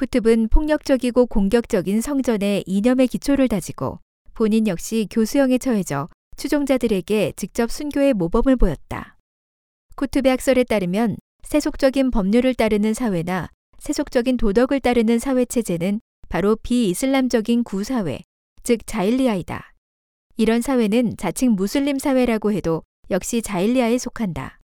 쿠툽은 0.00 0.48
폭력적이고 0.48 1.26
공격적인 1.26 2.00
성전의 2.00 2.64
이념의 2.66 3.06
기초를 3.06 3.48
다지고 3.48 3.98
본인 4.32 4.66
역시 4.66 5.06
교수형에 5.10 5.58
처해져 5.58 6.08
추종자들에게 6.38 7.34
직접 7.36 7.70
순교의 7.70 8.14
모범을 8.14 8.56
보였다. 8.56 9.18
쿠툽의 9.96 10.30
학설에 10.30 10.64
따르면 10.64 11.18
세속적인 11.42 12.12
법률을 12.12 12.54
따르는 12.54 12.94
사회나 12.94 13.50
세속적인 13.78 14.38
도덕을 14.38 14.80
따르는 14.80 15.18
사회 15.18 15.44
체제는 15.44 16.00
바로 16.30 16.56
비이슬람적인 16.56 17.64
구사회, 17.64 18.20
즉 18.62 18.78
자일리아이다. 18.86 19.74
이런 20.38 20.62
사회는 20.62 21.18
자칭 21.18 21.52
무슬림 21.52 21.98
사회라고 21.98 22.52
해도 22.52 22.84
역시 23.10 23.42
자일리아에 23.42 23.98
속한다. 23.98 24.60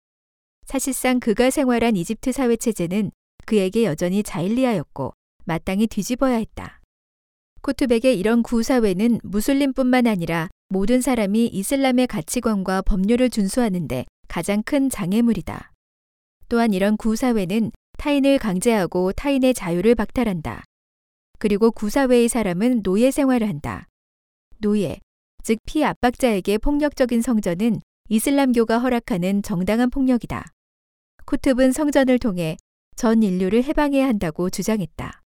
사실상 0.65 1.19
그가 1.19 1.49
생활한 1.49 1.97
이집트 1.97 2.31
사회 2.31 2.55
체제는 2.55 3.11
그에게 3.45 3.83
여전히 3.83 4.23
자일리아였고 4.23 5.13
마땅히 5.45 5.87
뒤집어야 5.87 6.35
했다. 6.35 6.81
쿠투백의 7.61 8.19
이런 8.19 8.43
구사회는 8.43 9.19
무슬림뿐만 9.23 10.05
아니라 10.05 10.49
모든 10.69 11.01
사람이 11.01 11.47
이슬람의 11.47 12.07
가치관과 12.07 12.81
법률을 12.83 13.29
준수하는데 13.29 14.05
가장 14.27 14.61
큰 14.63 14.89
장애물이다. 14.89 15.71
또한 16.49 16.73
이런 16.73 16.97
구사회는 16.97 17.71
타인을 17.97 18.37
강제하고 18.37 19.13
타인의 19.13 19.53
자유를 19.53 19.95
박탈한다. 19.95 20.63
그리고 21.39 21.71
구사회의 21.71 22.27
사람은 22.27 22.83
노예 22.83 23.11
생활을 23.11 23.47
한다. 23.47 23.87
노예, 24.59 24.99
즉 25.43 25.57
피압박자에게 25.65 26.57
폭력적인 26.59 27.21
성전은 27.21 27.81
이슬람교가 28.09 28.79
허락하는 28.79 29.41
정당한 29.41 29.89
폭력이다. 29.89 30.45
쿠툽은 31.25 31.71
성전을 31.71 32.19
통해 32.19 32.57
전 32.95 33.23
인류를 33.23 33.63
해방해야 33.63 34.07
한다고 34.07 34.49
주장했다. 34.49 35.24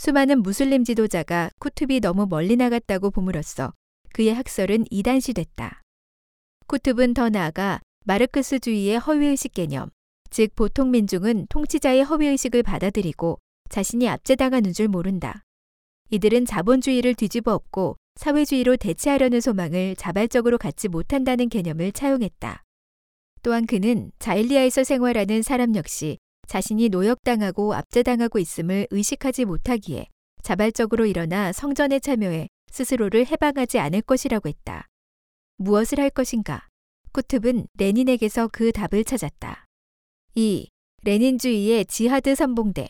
수많은 0.00 0.42
무슬림 0.42 0.82
지도자가 0.82 1.50
쿠툽이 1.58 2.00
너무 2.00 2.26
멀리 2.26 2.56
나갔다고 2.56 3.10
봄으로써 3.10 3.74
그의 4.14 4.32
학설은 4.32 4.86
이단시됐다. 4.90 5.82
쿠툽은 6.68 7.12
더 7.12 7.28
나아가 7.28 7.80
마르크스주의의 8.06 8.98
허위의식 8.98 9.52
개념, 9.52 9.90
즉 10.30 10.54
보통 10.56 10.90
민중은 10.90 11.48
통치자의 11.50 12.04
허위의식을 12.04 12.62
받아들이고 12.62 13.40
자신이 13.68 14.08
압제당하는 14.08 14.72
줄 14.72 14.88
모른다. 14.88 15.42
이들은 16.08 16.46
자본주의를 16.46 17.14
뒤집어 17.14 17.52
엎고 17.52 17.98
사회주의로 18.14 18.78
대체하려는 18.78 19.42
소망을 19.42 19.96
자발적으로 19.96 20.56
갖지 20.56 20.88
못한다는 20.88 21.50
개념을 21.50 21.92
차용했다. 21.92 22.62
또한 23.42 23.66
그는 23.66 24.12
자일리아에서 24.18 24.82
생활하는 24.82 25.42
사람 25.42 25.76
역시 25.76 26.16
자신이 26.50 26.88
노역당하고 26.88 27.74
압제당하고 27.74 28.40
있음을 28.40 28.88
의식하지 28.90 29.44
못하기에 29.44 30.06
자발적으로 30.42 31.06
일어나 31.06 31.52
성전에 31.52 32.00
참여해 32.00 32.48
스스로를 32.72 33.24
해방하지 33.28 33.78
않을 33.78 34.02
것이라고 34.02 34.48
했다. 34.48 34.88
무엇을 35.58 36.00
할 36.00 36.10
것인가? 36.10 36.66
쿠툽은 37.12 37.68
레닌에게서 37.78 38.48
그 38.52 38.72
답을 38.72 39.04
찾았다. 39.04 39.64
2. 40.34 40.66
레닌주의의 41.04 41.84
지하드 41.84 42.34
선봉대 42.34 42.88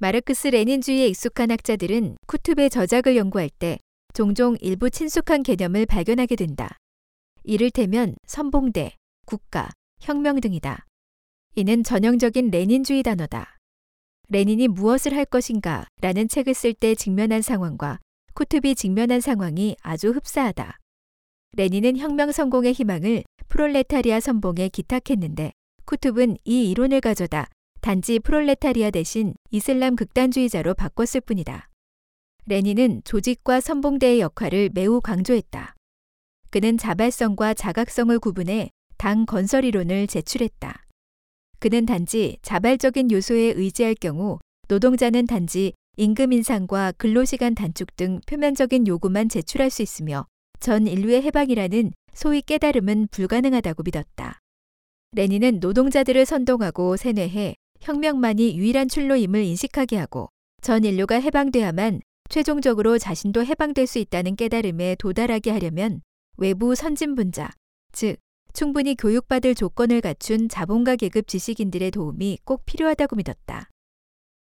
마르크스 0.00 0.48
레닌주의에 0.48 1.06
익숙한 1.06 1.52
학자들은 1.52 2.18
쿠툽의 2.26 2.68
저작을 2.68 3.16
연구할 3.16 3.48
때 3.48 3.78
종종 4.12 4.58
일부 4.60 4.90
친숙한 4.90 5.42
개념을 5.42 5.86
발견하게 5.86 6.36
된다. 6.36 6.76
이를테면 7.44 8.14
선봉대, 8.26 8.94
국가, 9.24 9.70
혁명 10.02 10.38
등이다. 10.42 10.84
이는 11.56 11.84
전형적인 11.84 12.50
레닌주의 12.50 13.04
단어다. 13.04 13.58
레닌이 14.28 14.66
무엇을 14.66 15.14
할 15.14 15.24
것인가 15.24 15.86
라는 16.00 16.26
책을 16.26 16.52
쓸 16.52 16.74
때 16.74 16.96
직면한 16.96 17.42
상황과 17.42 18.00
쿠툽이 18.34 18.74
직면한 18.74 19.20
상황이 19.20 19.76
아주 19.80 20.10
흡사하다. 20.10 20.80
레닌은 21.56 21.96
혁명 21.96 22.32
성공의 22.32 22.72
희망을 22.72 23.22
프롤레타리아 23.48 24.18
선봉에 24.18 24.68
기탁했는데 24.70 25.52
쿠툽은 25.84 26.38
이 26.44 26.70
이론을 26.70 27.00
가져다 27.00 27.46
단지 27.80 28.18
프롤레타리아 28.18 28.90
대신 28.90 29.34
이슬람 29.52 29.94
극단주의자로 29.94 30.74
바꿨을 30.74 31.20
뿐이다. 31.20 31.68
레닌은 32.46 33.02
조직과 33.04 33.60
선봉대의 33.60 34.18
역할을 34.18 34.70
매우 34.74 35.00
강조했다. 35.00 35.76
그는 36.50 36.78
자발성과 36.78 37.54
자각성을 37.54 38.18
구분해 38.18 38.70
당 38.96 39.24
건설 39.24 39.64
이론을 39.64 40.08
제출했다. 40.08 40.83
그는 41.64 41.86
단지 41.86 42.36
자발적인 42.42 43.10
요소에 43.10 43.54
의지할 43.56 43.94
경우 43.94 44.38
노동자는 44.68 45.26
단지 45.26 45.72
임금 45.96 46.34
인상과 46.34 46.92
근로시간 46.98 47.54
단축 47.54 47.96
등 47.96 48.20
표면적인 48.26 48.86
요구만 48.86 49.30
제출할 49.30 49.70
수 49.70 49.80
있으며 49.80 50.26
전 50.60 50.86
인류의 50.86 51.22
해방이라는 51.22 51.92
소위 52.12 52.42
깨달음은 52.42 53.08
불가능하다고 53.10 53.82
믿었다. 53.82 54.40
레닌은 55.12 55.60
노동자들을 55.60 56.26
선동하고 56.26 56.98
세뇌해 56.98 57.54
혁명만이 57.80 58.58
유일한 58.58 58.86
출로임을 58.86 59.42
인식하게 59.44 59.96
하고 59.96 60.28
전 60.60 60.84
인류가 60.84 61.18
해방돼야만 61.18 62.02
최종적으로 62.28 62.98
자신도 62.98 63.42
해방될 63.42 63.86
수 63.86 63.98
있다는 63.98 64.36
깨달음에 64.36 64.96
도달하게 64.98 65.52
하려면 65.52 66.02
외부 66.36 66.74
선진분자, 66.74 67.52
즉 67.92 68.16
충분히 68.54 68.94
교육받을 68.94 69.56
조건을 69.56 70.00
갖춘 70.00 70.48
자본가 70.48 70.94
계급 70.94 71.26
지식인들의 71.26 71.90
도움이 71.90 72.38
꼭 72.44 72.64
필요하다고 72.64 73.16
믿었다. 73.16 73.68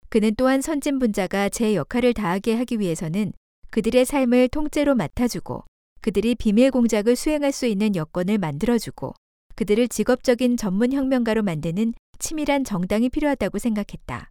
그는 0.10 0.36
또한 0.38 0.62
선진 0.62 1.00
분자가 1.00 1.50
제 1.50 1.74
역할을 1.76 2.14
다하게 2.14 2.54
하기 2.54 2.80
위해서는 2.80 3.34
그들의 3.72 4.06
삶을 4.06 4.50
통째로 4.50 4.94
맡아주고 4.94 5.64
그들이 6.02 6.36
비밀 6.36 6.70
공작을 6.70 7.16
수행할 7.16 7.52
수 7.52 7.66
있는 7.66 7.96
여건을 7.96 8.38
만들어주고 8.38 9.16
그들을 9.56 9.88
직업적인 9.88 10.58
전문 10.58 10.94
혁명가로 10.94 11.42
만드는 11.42 11.96
치밀한 12.20 12.66
정당이 12.66 13.10
필요하다고 13.10 13.58
생각했다. 13.58 14.30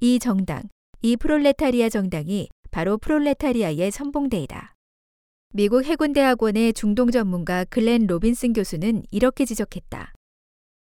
이 0.00 0.18
정당, 0.18 0.62
이 1.02 1.16
프롤레타리아 1.16 1.88
정당이 1.90 2.48
바로 2.72 2.98
프롤레타리아의 2.98 3.92
선봉대이다. 3.92 4.75
미국 5.56 5.86
해군대학원의 5.86 6.74
중동 6.74 7.10
전문가 7.10 7.64
글렌 7.64 8.06
로빈슨 8.06 8.52
교수는 8.52 9.04
이렇게 9.10 9.46
지적했다. 9.46 10.12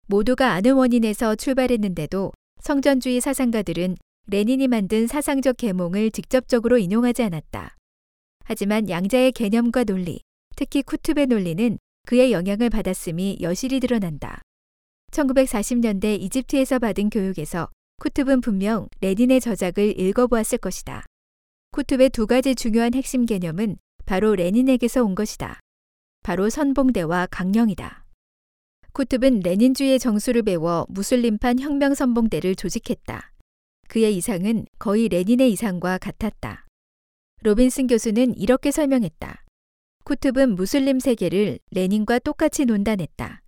모두가 0.08 0.52
아는 0.52 0.74
원인에서 0.74 1.36
출발했는데도 1.36 2.32
성전주의 2.60 3.22
사상가들은 3.22 3.96
레닌이 4.26 4.68
만든 4.68 5.06
사상적 5.06 5.56
계몽을 5.56 6.10
직접적으로 6.10 6.76
인용하지 6.76 7.22
않았다. 7.22 7.76
하지만 8.44 8.90
양자의 8.90 9.32
개념과 9.32 9.84
논리, 9.84 10.20
특히 10.54 10.82
쿠투베 10.82 11.24
논리는 11.24 11.78
그의 12.06 12.32
영향을 12.32 12.68
받았음이 12.68 13.38
여실히 13.40 13.80
드러난다. 13.80 14.42
1940년대 15.12 16.20
이집트에서 16.20 16.78
받은 16.78 17.08
교육에서 17.08 17.70
쿠투브는 18.02 18.42
분명 18.42 18.88
레닌의 19.00 19.40
저작을 19.40 19.98
읽어보았을 19.98 20.58
것이다. 20.58 21.06
쿠투브의 21.70 22.10
두 22.10 22.26
가지 22.26 22.54
중요한 22.54 22.92
핵심 22.92 23.24
개념은 23.24 23.76
바로 24.08 24.34
레닌에게서 24.34 25.04
온 25.04 25.14
것이다. 25.14 25.60
바로 26.22 26.48
선봉대와 26.48 27.28
강령이다. 27.30 28.06
쿠투브는 28.94 29.40
레닌주의의 29.40 29.98
정수를 29.98 30.44
배워 30.44 30.86
무슬림판 30.88 31.58
혁명 31.58 31.92
선봉대를 31.94 32.56
조직했다. 32.56 33.34
그의 33.86 34.16
이상은 34.16 34.64
거의 34.78 35.10
레닌의 35.10 35.52
이상과 35.52 35.98
같았다. 35.98 36.64
로빈슨 37.42 37.86
교수는 37.86 38.34
이렇게 38.38 38.70
설명했다. 38.70 39.44
쿠툽은 40.04 40.54
무슬림 40.54 41.00
세계를 41.00 41.58
레닌과 41.70 42.20
똑같이 42.20 42.64
논단했다. 42.64 43.42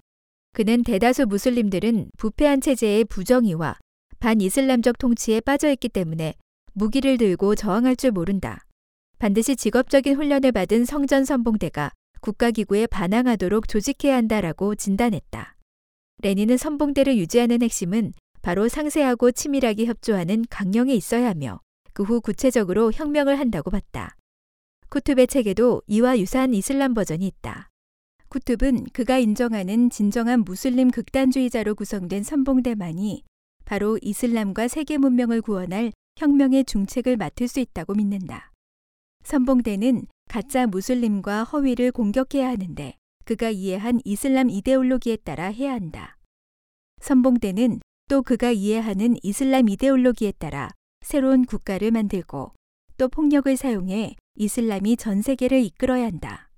그는 0.52 0.82
대다수 0.82 1.24
무슬림들은 1.24 2.10
부패한 2.18 2.60
체제의 2.60 3.06
부정의와 3.06 3.78
반이슬람적 4.18 4.98
통치에 4.98 5.40
빠져 5.40 5.70
있기 5.70 5.88
때문에 5.88 6.34
무기를 6.74 7.16
들고 7.16 7.54
저항할 7.54 7.96
줄 7.96 8.10
모른다. 8.10 8.66
반드시 9.20 9.54
직업적인 9.54 10.16
훈련을 10.16 10.50
받은 10.50 10.86
성전 10.86 11.26
선봉대가 11.26 11.90
국가기구에 12.22 12.86
반항하도록 12.86 13.68
조직해야 13.68 14.16
한다라고 14.16 14.74
진단했다. 14.74 15.56
레닌은 16.22 16.56
선봉대를 16.56 17.18
유지하는 17.18 17.60
핵심은 17.60 18.14
바로 18.40 18.66
상세하고 18.68 19.32
치밀하게 19.32 19.84
협조하는 19.84 20.46
강령에 20.48 20.94
있어야 20.94 21.28
하며 21.28 21.60
그 21.92 22.02
후 22.02 22.22
구체적으로 22.22 22.92
혁명을 22.92 23.38
한다고 23.38 23.70
봤다. 23.70 24.16
쿠투브의 24.88 25.26
책에도 25.26 25.82
이와 25.86 26.18
유사한 26.18 26.54
이슬람 26.54 26.94
버전이 26.94 27.26
있다. 27.26 27.68
쿠투브는 28.30 28.86
그가 28.94 29.18
인정하는 29.18 29.90
진정한 29.90 30.40
무슬림 30.44 30.90
극단주의자로 30.90 31.74
구성된 31.74 32.22
선봉대만이 32.22 33.24
바로 33.66 33.98
이슬람과 34.00 34.68
세계 34.68 34.96
문명을 34.96 35.42
구원할 35.42 35.92
혁명의 36.16 36.64
중책을 36.64 37.18
맡을 37.18 37.48
수 37.48 37.60
있다고 37.60 37.92
믿는다. 37.92 38.49
선봉대는 39.24 40.06
가짜 40.28 40.66
무슬림과 40.66 41.44
허위를 41.44 41.92
공격해야 41.92 42.48
하는데 42.48 42.94
그가 43.24 43.50
이해한 43.50 44.00
이슬람 44.04 44.50
이데올로기에 44.50 45.16
따라 45.16 45.46
해야 45.46 45.72
한다. 45.72 46.16
선봉대는 47.00 47.80
또 48.08 48.22
그가 48.22 48.50
이해하는 48.50 49.16
이슬람 49.22 49.68
이데올로기에 49.68 50.32
따라 50.32 50.70
새로운 51.02 51.44
국가를 51.44 51.90
만들고 51.90 52.52
또 52.96 53.08
폭력을 53.08 53.56
사용해 53.56 54.16
이슬람이 54.34 54.96
전 54.96 55.22
세계를 55.22 55.62
이끌어야 55.62 56.06
한다. 56.06 56.50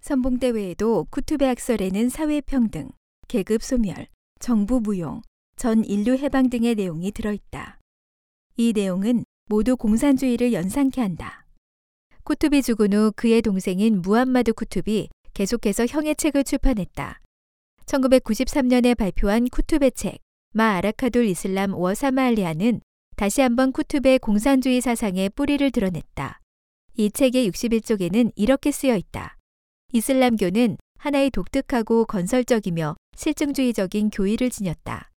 선봉대 0.00 0.50
외에도 0.50 1.06
쿠투베 1.10 1.46
학설에는 1.46 2.10
사회평등, 2.10 2.90
계급 3.28 3.62
소멸, 3.62 4.08
정부 4.38 4.80
무용, 4.80 5.22
전 5.56 5.84
인류 5.84 6.16
해방 6.16 6.50
등의 6.50 6.74
내용이 6.74 7.10
들어있다. 7.12 7.78
이 8.56 8.72
내용은 8.74 9.24
모두 9.46 9.76
공산주의를 9.76 10.52
연상케 10.52 11.00
한다. 11.00 11.43
쿠투비 12.26 12.62
죽은 12.62 12.94
후 12.94 13.12
그의 13.14 13.42
동생인 13.42 14.00
무함마드 14.00 14.54
쿠투비 14.54 15.10
계속해서 15.34 15.84
형의 15.84 16.16
책을 16.16 16.44
출판했다. 16.44 17.20
1993년에 17.84 18.96
발표한 18.96 19.46
쿠투베 19.50 19.90
책, 19.90 20.16
마 20.54 20.76
아라카돌 20.76 21.26
이슬람 21.26 21.74
워 21.74 21.92
사마알리아는 21.92 22.80
다시 23.16 23.42
한번 23.42 23.72
쿠투베의 23.72 24.20
공산주의 24.20 24.80
사상의 24.80 25.28
뿌리를 25.30 25.70
드러냈다. 25.70 26.40
이 26.96 27.10
책의 27.10 27.50
61쪽에는 27.50 28.32
이렇게 28.36 28.70
쓰여 28.70 28.96
있다. 28.96 29.36
이슬람교는 29.92 30.78
하나의 30.96 31.28
독특하고 31.28 32.06
건설적이며 32.06 32.96
실증주의적인 33.16 34.08
교의를 34.08 34.48
지녔다. 34.48 35.10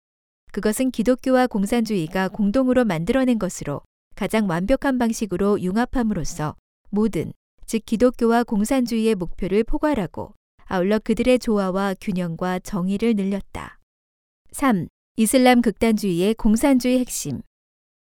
그것은 0.51 0.89
기독교와 0.89 1.45
공산주의가 1.45 2.29
공동으로 2.29 2.83
만들어낸 2.83 3.37
것으로 3.37 3.81
가장 4.15 4.49
완벽한 4.49 4.97
방식으로 4.97 5.61
융합함으로써 5.61 6.55
모든, 6.89 7.31
즉 7.65 7.81
기독교와 7.85 8.43
공산주의의 8.43 9.15
목표를 9.15 9.63
포괄하고 9.63 10.33
아울러 10.65 10.99
그들의 10.99 11.39
조화와 11.39 11.95
균형과 12.01 12.59
정의를 12.59 13.15
늘렸다. 13.15 13.79
3. 14.51 14.87
이슬람 15.17 15.61
극단주의의 15.61 16.33
공산주의 16.35 16.99
핵심. 16.99 17.41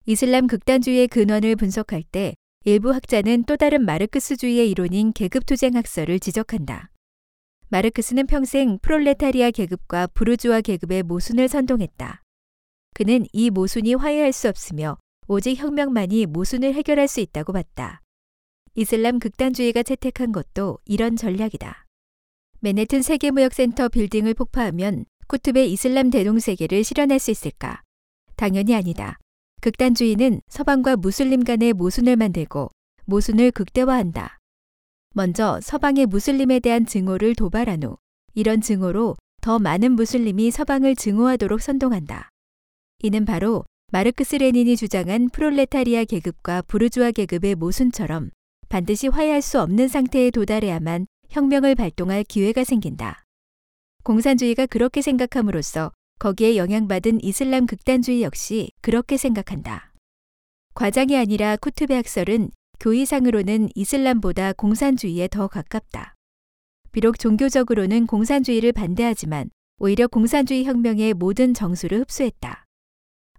이슬람 0.05 0.47
극단주의의 0.47 1.07
근원을 1.07 1.55
분석할 1.55 2.03
때 2.03 2.35
일부 2.65 2.93
학자는 2.93 3.43
또 3.43 3.57
다른 3.57 3.85
마르크스주의의 3.85 4.69
이론인 4.71 5.13
계급투쟁 5.13 5.75
학설을 5.75 6.19
지적한다. 6.19 6.89
마르크스는 7.69 8.27
평생 8.27 8.79
프롤레타리아 8.81 9.51
계급과 9.51 10.07
부르주아 10.07 10.61
계급의 10.61 11.03
모순을 11.03 11.47
선동했다. 11.47 12.23
그는 12.93 13.25
이 13.33 13.49
모순이 13.49 13.93
화해할 13.93 14.31
수 14.33 14.49
없으며 14.49 14.97
오직 15.27 15.55
혁명만이 15.55 16.25
모순을 16.25 16.73
해결할 16.73 17.07
수 17.07 17.19
있다고 17.19 17.53
봤다. 17.53 18.01
이슬람 18.79 19.17
극단주의가 19.17 19.81
채택한 19.81 20.31
것도 20.31 20.77
이런 20.85 21.15
전략이다. 21.15 21.87
맨해튼 22.59 23.01
세계무역센터 23.01 23.89
빌딩을 23.89 24.35
폭파하면 24.35 25.05
쿠투베 25.25 25.65
이슬람 25.65 26.11
대동 26.11 26.37
세계를 26.37 26.83
실현할 26.83 27.17
수 27.17 27.31
있을까? 27.31 27.81
당연히 28.35 28.75
아니다. 28.75 29.17
극단주의는 29.61 30.41
서방과 30.47 30.97
무슬림 30.97 31.43
간의 31.43 31.73
모순을 31.73 32.17
만들고 32.17 32.69
모순을 33.05 33.49
극대화한다. 33.49 34.37
먼저 35.15 35.59
서방의 35.63 36.05
무슬림에 36.05 36.59
대한 36.59 36.85
증오를 36.85 37.33
도발한 37.33 37.81
후 37.81 37.97
이런 38.35 38.61
증오로 38.61 39.15
더 39.41 39.57
많은 39.57 39.93
무슬림이 39.93 40.51
서방을 40.51 40.95
증오하도록 40.95 41.61
선동한다. 41.61 42.29
이는 42.99 43.25
바로 43.25 43.65
마르크스 43.91 44.35
레닌이 44.35 44.77
주장한 44.77 45.29
프롤레타리아 45.29 46.03
계급과 46.03 46.61
부르주아 46.67 47.09
계급의 47.09 47.55
모순처럼 47.55 48.29
반드시 48.69 49.08
화해할 49.08 49.41
수 49.41 49.62
없는 49.62 49.88
상태에 49.88 50.30
도달해야만 50.32 51.08
혁명을 51.30 51.75
발동할 51.75 52.23
기회가 52.23 52.63
생긴다. 52.63 53.23
공산주의가 54.03 54.65
그렇게 54.65 55.01
생각함으로써 55.01 55.91
거기에 56.19 56.58
영향받은 56.58 57.23
이슬람 57.23 57.65
극단주의 57.65 58.23
역시 58.23 58.71
그렇게 58.82 59.17
생각한다. 59.17 59.93
과장이 60.73 61.17
아니라 61.17 61.58
쿠투베 61.58 61.95
학설은 61.95 62.51
교의상으로는 62.80 63.69
이슬람보다 63.75 64.53
공산주의에 64.53 65.27
더 65.27 65.47
가깝다. 65.47 66.15
비록 66.91 67.19
종교적으로는 67.19 68.08
공산주의를 68.08 68.71
반대하지만 68.71 69.49
오히려 69.80 70.08
공산주의 70.08 70.65
혁명의 70.65 71.13
모든 71.13 71.53
정수를 71.53 71.99
흡수했다. 72.01 72.65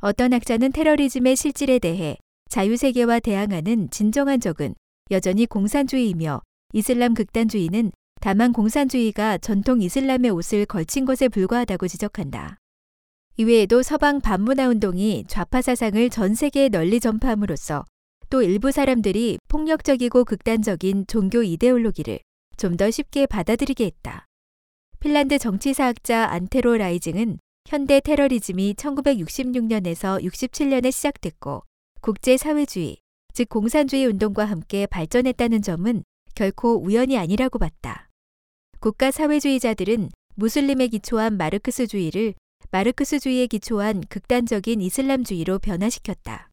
어떤 0.00 0.32
학자는 0.32 0.72
테러리즘의 0.72 1.36
실질에 1.36 1.78
대해 1.78 2.16
자유세계와 2.48 3.20
대항하는 3.20 3.90
진정한 3.90 4.40
적은 4.40 4.74
여전히 5.10 5.46
공산주의이며 5.46 6.42
이슬람 6.72 7.14
극단주의는 7.14 7.92
다만 8.20 8.52
공산주의가 8.52 9.38
전통 9.38 9.80
이슬람의 9.80 10.30
옷을 10.30 10.66
걸친 10.66 11.04
것에 11.04 11.28
불과하다고 11.28 11.88
지적한다. 11.88 12.58
이외에도 13.36 13.82
서방 13.82 14.20
반문화 14.20 14.68
운동이 14.68 15.24
좌파 15.28 15.62
사상을 15.62 16.10
전 16.10 16.34
세계에 16.34 16.68
널리 16.68 16.98
전파함으로써 17.00 17.84
또 18.30 18.42
일부 18.42 18.72
사람들이 18.72 19.38
폭력적이고 19.48 20.24
극단적인 20.24 21.06
종교 21.06 21.42
이데올로기를 21.42 22.18
좀 22.58 22.76
더 22.76 22.90
쉽게 22.90 23.26
받아들이게 23.26 23.84
했다. 23.84 24.26
핀란드 24.98 25.38
정치사학자 25.38 26.26
안테로 26.26 26.76
라이징은 26.76 27.38
현대 27.68 28.00
테러리즘이 28.00 28.74
1966년에서 28.74 30.20
67년에 30.24 30.90
시작됐고 30.90 31.62
국제사회주의, 32.00 32.96
즉 33.38 33.48
공산주의 33.50 34.04
운동과 34.04 34.46
함께 34.46 34.84
발전했다는 34.86 35.62
점은 35.62 36.02
결코 36.34 36.74
우연이 36.74 37.16
아니라고 37.16 37.60
봤다. 37.60 38.10
국가 38.80 39.12
사회주의자들은 39.12 40.08
무슬림에 40.34 40.88
기초한 40.88 41.36
마르크스주의를 41.36 42.34
마르크스주의에 42.72 43.46
기초한 43.46 44.00
극단적인 44.08 44.80
이슬람주의로 44.80 45.60
변화시켰다. 45.60 46.50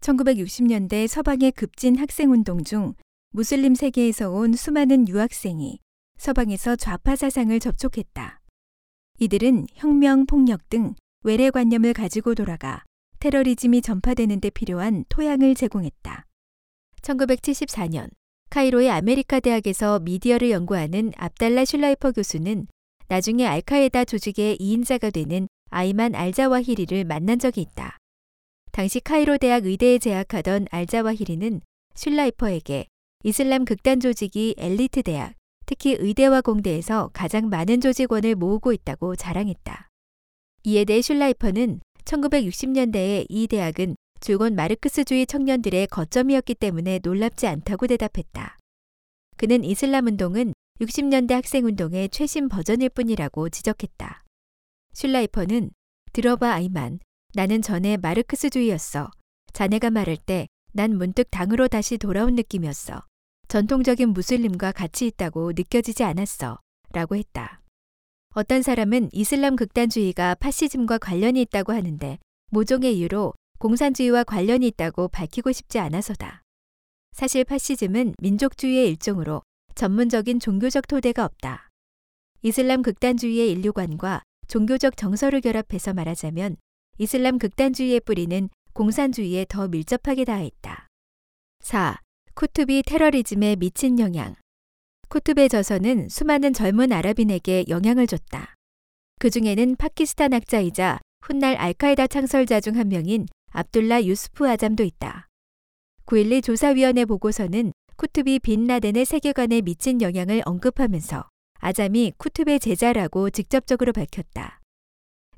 1960년대 0.00 1.08
서방의 1.08 1.52
급진 1.52 1.98
학생운동 1.98 2.64
중 2.64 2.94
무슬림 3.32 3.74
세계에서 3.74 4.30
온 4.30 4.54
수많은 4.54 5.08
유학생이 5.08 5.78
서방에서 6.16 6.76
좌파 6.76 7.16
사상을 7.16 7.60
접촉했다. 7.60 8.40
이들은 9.18 9.66
혁명, 9.74 10.24
폭력 10.24 10.70
등 10.70 10.94
외래관념을 11.24 11.92
가지고 11.92 12.34
돌아가 12.34 12.82
테러리즘이 13.20 13.82
전파되는 13.82 14.40
데 14.40 14.50
필요한 14.50 15.04
토양을 15.08 15.54
제공했다. 15.54 16.24
1974년 17.02 18.08
카이로의 18.50 18.90
아메리카 18.90 19.40
대학에서 19.40 19.98
미디어를 20.00 20.50
연구하는 20.50 21.12
압달라 21.16 21.64
슐라이퍼 21.64 22.12
교수는 22.12 22.66
나중에 23.08 23.46
알카에다 23.46 24.04
조직의 24.04 24.58
2인자가 24.58 25.12
되는 25.12 25.48
아이만 25.70 26.14
알자와히리를 26.14 27.04
만난 27.04 27.38
적이 27.38 27.62
있다. 27.62 27.96
당시 28.72 29.00
카이로 29.00 29.38
대학 29.38 29.66
의대에 29.66 29.98
재학하던 29.98 30.66
알자와히리는 30.70 31.60
슐라이퍼에게 31.94 32.86
이슬람 33.24 33.64
극단 33.64 33.98
조직이 33.98 34.54
엘리트 34.56 35.02
대학, 35.02 35.34
특히 35.66 35.96
의대와 35.98 36.40
공대에서 36.40 37.10
가장 37.12 37.48
많은 37.48 37.80
조직원을 37.80 38.36
모으고 38.36 38.72
있다고 38.72 39.16
자랑했다. 39.16 39.88
이에 40.64 40.84
대해 40.84 41.02
슐라이퍼는 41.02 41.80
1960년대에 42.08 43.26
이 43.28 43.46
대학은 43.46 43.96
줄곧 44.20 44.52
마르크스주의 44.52 45.26
청년들의 45.26 45.86
거점이었기 45.88 46.54
때문에 46.56 47.00
놀랍지 47.02 47.46
않다고 47.46 47.86
대답했다. 47.86 48.56
그는 49.36 49.64
이슬람 49.64 50.06
운동은 50.06 50.52
60년대 50.80 51.32
학생 51.32 51.64
운동의 51.66 52.08
최신 52.08 52.48
버전일 52.48 52.90
뿐이라고 52.90 53.48
지적했다. 53.50 54.24
슐라이퍼는 54.94 55.70
들어봐 56.12 56.52
아이만 56.52 56.98
나는 57.34 57.62
전에 57.62 57.96
마르크스주의였어. 57.96 59.10
자네가 59.52 59.90
말할 59.90 60.16
때 60.16 60.48
난 60.78 60.96
문득 60.96 61.30
당으로 61.30 61.66
다시 61.68 61.98
돌아온 61.98 62.34
느낌이었어. 62.34 63.02
전통적인 63.48 64.10
무슬림과 64.10 64.72
같이 64.72 65.06
있다고 65.06 65.52
느껴지지 65.52 66.04
않았어. 66.04 66.60
라고 66.92 67.16
했다. 67.16 67.60
어떤 68.38 68.62
사람은 68.62 69.08
이슬람 69.10 69.56
극단주의가 69.56 70.36
파시즘과 70.36 70.98
관련이 70.98 71.42
있다고 71.42 71.72
하는데 71.72 72.20
모종의 72.52 72.96
이유로 72.96 73.34
공산주의와 73.58 74.22
관련이 74.22 74.64
있다고 74.68 75.08
밝히고 75.08 75.50
싶지 75.50 75.80
않아서다. 75.80 76.44
사실 77.10 77.42
파시즘은 77.42 78.14
민족주의의 78.22 78.90
일종으로 78.90 79.42
전문적인 79.74 80.38
종교적 80.38 80.86
토대가 80.86 81.24
없다. 81.24 81.68
이슬람 82.42 82.82
극단주의의 82.82 83.50
인류관과 83.50 84.22
종교적 84.46 84.96
정서를 84.96 85.40
결합해서 85.40 85.92
말하자면 85.92 86.58
이슬람 86.98 87.40
극단주의의 87.40 87.98
뿌리는 87.98 88.48
공산주의에 88.72 89.46
더 89.48 89.66
밀접하게 89.66 90.24
닿아 90.24 90.42
있다. 90.42 90.86
4. 91.62 91.98
쿠투비 92.36 92.84
테러리즘에 92.86 93.56
미친 93.56 93.98
영향. 93.98 94.36
쿠투베 95.08 95.48
저서는 95.48 96.10
수많은 96.10 96.52
젊은 96.52 96.92
아랍인에게 96.92 97.64
영향을 97.68 98.06
줬다. 98.06 98.54
그 99.18 99.30
중에는 99.30 99.76
파키스탄 99.76 100.34
학자이자 100.34 101.00
훗날 101.22 101.56
알카에다 101.56 102.06
창설자 102.06 102.60
중 102.60 102.76
한 102.76 102.88
명인 102.90 103.26
압둘라 103.50 104.04
유스프 104.04 104.46
아잠도 104.48 104.84
있다. 104.84 105.26
9.12 106.04 106.42
조사위원회 106.44 107.06
보고서는 107.06 107.72
쿠투비 107.96 108.40
빈 108.40 108.66
라덴의 108.66 109.06
세계관에 109.06 109.62
미친 109.62 110.02
영향을 110.02 110.42
언급하면서 110.44 111.26
아잠이 111.58 112.12
쿠투베 112.18 112.58
제자라고 112.58 113.30
직접적으로 113.30 113.94
밝혔다. 113.94 114.60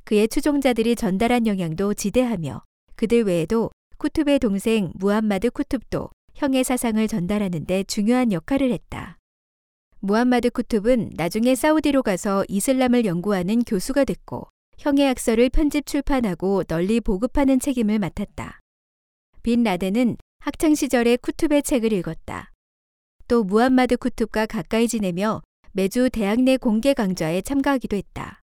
그의 0.02 0.26
추종자들이 0.26 0.96
전달한 0.96 1.46
영향도 1.46 1.94
지대하며 1.94 2.64
그들 2.96 3.22
외에도 3.22 3.70
쿠투베 3.98 4.40
동생 4.40 4.92
무함마드 4.96 5.50
쿠투브도 5.50 6.11
형의 6.35 6.64
사상을 6.64 7.06
전달하는 7.06 7.64
데 7.66 7.85
중요한 7.85 8.33
역할을 8.33 8.72
했다. 8.72 9.19
무함마드 10.03 10.49
쿠투브는 10.49 11.11
나중에 11.15 11.55
사우디로 11.55 12.03
가서 12.03 12.45
이슬람을 12.49 13.05
연구하는 13.05 13.63
교수가 13.65 14.05
됐고 14.07 14.49
형의 14.79 15.07
학설을 15.07 15.51
편집 15.51 15.85
출판하고 15.85 16.65
널리 16.65 17.01
보급하는 17.01 17.61
책임을 17.61 17.99
맡았다. 17.99 18.61
빈 19.43 19.63
라덴은 19.63 20.17
학창 20.39 20.75
시절에 20.75 21.17
쿠투브의 21.17 21.63
책을 21.63 21.93
읽었다. 21.93 22.51
또 23.29 23.45
무함마드 23.45 23.99
쿠투브와 23.99 24.46
가까이 24.47 24.89
지내며 24.89 25.43
매주 25.73 26.09
대학 26.11 26.41
내 26.41 26.57
공개 26.57 26.95
강좌에 26.95 27.43
참가하기도 27.43 27.95
했다. 27.95 28.41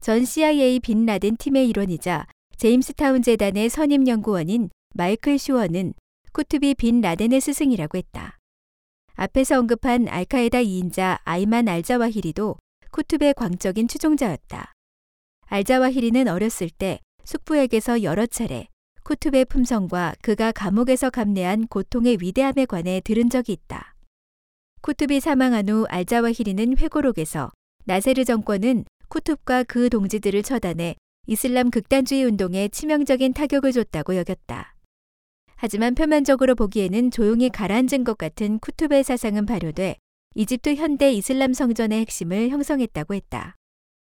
전 0.00 0.24
CIA 0.24 0.80
빈 0.80 1.04
라덴 1.04 1.36
팀의 1.36 1.68
일원이자 1.68 2.26
제임스타운 2.56 3.20
재단의 3.20 3.68
선임 3.68 4.08
연구원인 4.08 4.70
마이클 4.94 5.38
슈어는 5.38 5.92
쿠툽이 6.32 6.76
빈 6.76 7.02
라덴의 7.02 7.42
스승이라고 7.42 7.98
했다. 7.98 8.39
앞에서 9.22 9.58
언급한 9.58 10.08
알카에다 10.08 10.62
2인자 10.62 11.18
아이만 11.24 11.68
알자와히리도 11.68 12.56
쿠투브의 12.90 13.34
광적인 13.34 13.86
추종자였다. 13.86 14.72
알자와히리는 15.44 16.26
어렸을 16.26 16.70
때 16.70 17.00
숙부에게서 17.24 18.02
여러 18.02 18.24
차례 18.24 18.68
쿠투브의 19.02 19.44
품성과 19.44 20.14
그가 20.22 20.52
감옥에서 20.52 21.10
감내한 21.10 21.66
고통의 21.66 22.16
위대함에 22.22 22.64
관해 22.64 23.02
들은 23.04 23.28
적이 23.28 23.52
있다. 23.52 23.94
쿠투비 24.80 25.20
사망한 25.20 25.68
후 25.68 25.84
알자와히리는 25.90 26.78
회고록에서 26.78 27.50
나세르 27.84 28.24
정권은 28.24 28.86
쿠투브과 29.10 29.64
그 29.64 29.90
동지들을 29.90 30.42
처단해 30.42 30.96
이슬람 31.26 31.70
극단주의 31.70 32.24
운동에 32.24 32.68
치명적인 32.68 33.34
타격을 33.34 33.72
줬다고 33.72 34.16
여겼다. 34.16 34.76
하지만 35.62 35.94
표면적으로 35.94 36.54
보기에는 36.54 37.10
조용히 37.10 37.50
가라앉은 37.50 38.04
것 38.04 38.16
같은 38.16 38.58
쿠투브의 38.60 39.04
사상은 39.04 39.44
발효돼 39.44 39.96
이집트 40.34 40.74
현대 40.76 41.12
이슬람 41.12 41.52
성전의 41.52 42.00
핵심을 42.00 42.48
형성했다고 42.48 43.12
했다. 43.12 43.56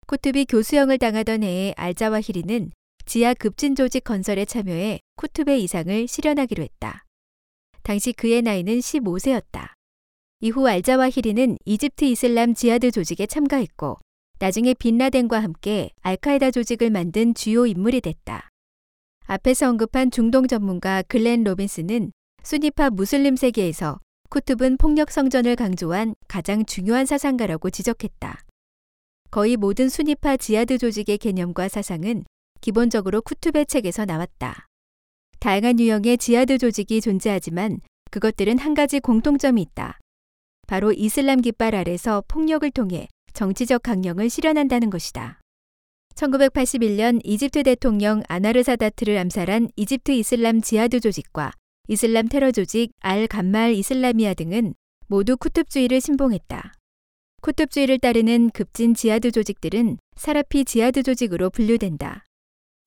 쿠투비 0.06 0.46
교수형을 0.46 1.00
당하던 1.00 1.42
해에 1.42 1.74
알자와히리는 1.78 2.70
지하 3.08 3.34
급진 3.34 3.74
조직 3.74 4.04
건설에 4.04 4.46
참여해 4.46 5.00
쿠투브의 5.16 5.64
이상을 5.64 6.08
실현하기로 6.08 6.62
했다. 6.62 7.06
당시 7.82 8.14
그의 8.14 8.44
나이는 8.44 8.78
15세였다. 8.78 9.70
이후 10.42 10.68
알자와히리는 10.68 11.58
이집트 11.66 12.06
이슬람 12.06 12.54
지하드 12.54 12.92
조직에 12.92 13.26
참가했고 13.26 13.98
나중에 14.38 14.76
빈라덴과 14.76 15.42
함께 15.42 15.90
알카에다 16.02 16.52
조직을 16.52 16.92
만든 16.92 17.34
주요 17.34 17.66
인물이 17.66 18.02
됐다. 18.02 18.51
앞에서 19.28 19.70
언급한 19.70 20.12
중동 20.12 20.48
전문가 20.48 21.04
글렌 21.04 21.44
로빈스는 21.44 22.12
수니파 22.44 22.90
무슬림 22.90 23.36
세계에서 23.36 24.00
쿠투브는 24.30 24.78
폭력 24.78 25.12
성전을 25.12 25.56
강조한 25.56 26.16
가장 26.28 26.66
중요한 26.66 27.06
사상가라고 27.06 27.70
지적했다. 27.70 28.42
거의 29.30 29.58
모든 29.58 29.90
수니파 29.90 30.38
지하드 30.38 30.78
조직의 30.78 31.18
개념과 31.18 31.68
사상은 31.68 32.24
기본적으로 32.62 33.22
쿠투브의 33.22 33.66
책에서 33.66 34.06
나왔다. 34.06 34.68
다양한 35.40 35.80
유형의 35.80 36.18
지하드 36.18 36.58
조직이 36.58 37.02
존재하지만 37.02 37.82
그것들은 38.12 38.58
한 38.58 38.74
가지 38.74 39.00
공통점이 39.00 39.62
있다. 39.62 40.00
바로 40.68 40.94
이슬람 40.94 41.42
깃발 41.42 41.76
아래서 41.76 42.24
폭력을 42.28 42.70
통해 42.72 43.08
정치적 43.34 43.84
강령을 43.84 44.30
실현한다는 44.30 44.90
것이다. 44.90 45.41
1981년 46.22 47.20
이집트 47.24 47.64
대통령 47.64 48.22
아나르 48.28 48.62
사다트를 48.62 49.18
암살한 49.18 49.70
이집트 49.76 50.12
이슬람 50.12 50.62
지하드 50.62 51.00
조직과 51.00 51.52
이슬람 51.88 52.28
테러 52.28 52.52
조직 52.52 52.92
알 53.00 53.26
감말 53.26 53.74
이슬라미아 53.74 54.36
등은 54.36 54.76
모두 55.08 55.36
쿠툽주의를 55.36 56.00
신봉했다. 56.00 56.74
쿠툽주의를 57.42 57.98
따르는 57.98 58.52
급진 58.52 58.94
지하드 58.94 59.32
조직들은 59.32 59.98
사라피 60.16 60.64
지하드 60.64 61.02
조직으로 61.02 61.50
분류된다. 61.50 62.26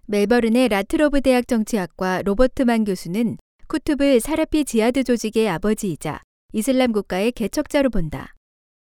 멜버른의 0.07 0.68
라트로브 0.68 1.20
대학 1.20 1.49
정치학과 1.49 2.23
로버트 2.23 2.68
만 2.68 2.85
교수는 2.85 3.37
쿠툽을 3.66 4.20
살라피 4.20 4.64
지하드 4.64 5.03
조직의 5.03 5.49
아버지이자 5.49 6.20
이슬람 6.53 6.92
국가의 6.92 7.33
개척자로 7.33 7.90
본다. 7.90 8.33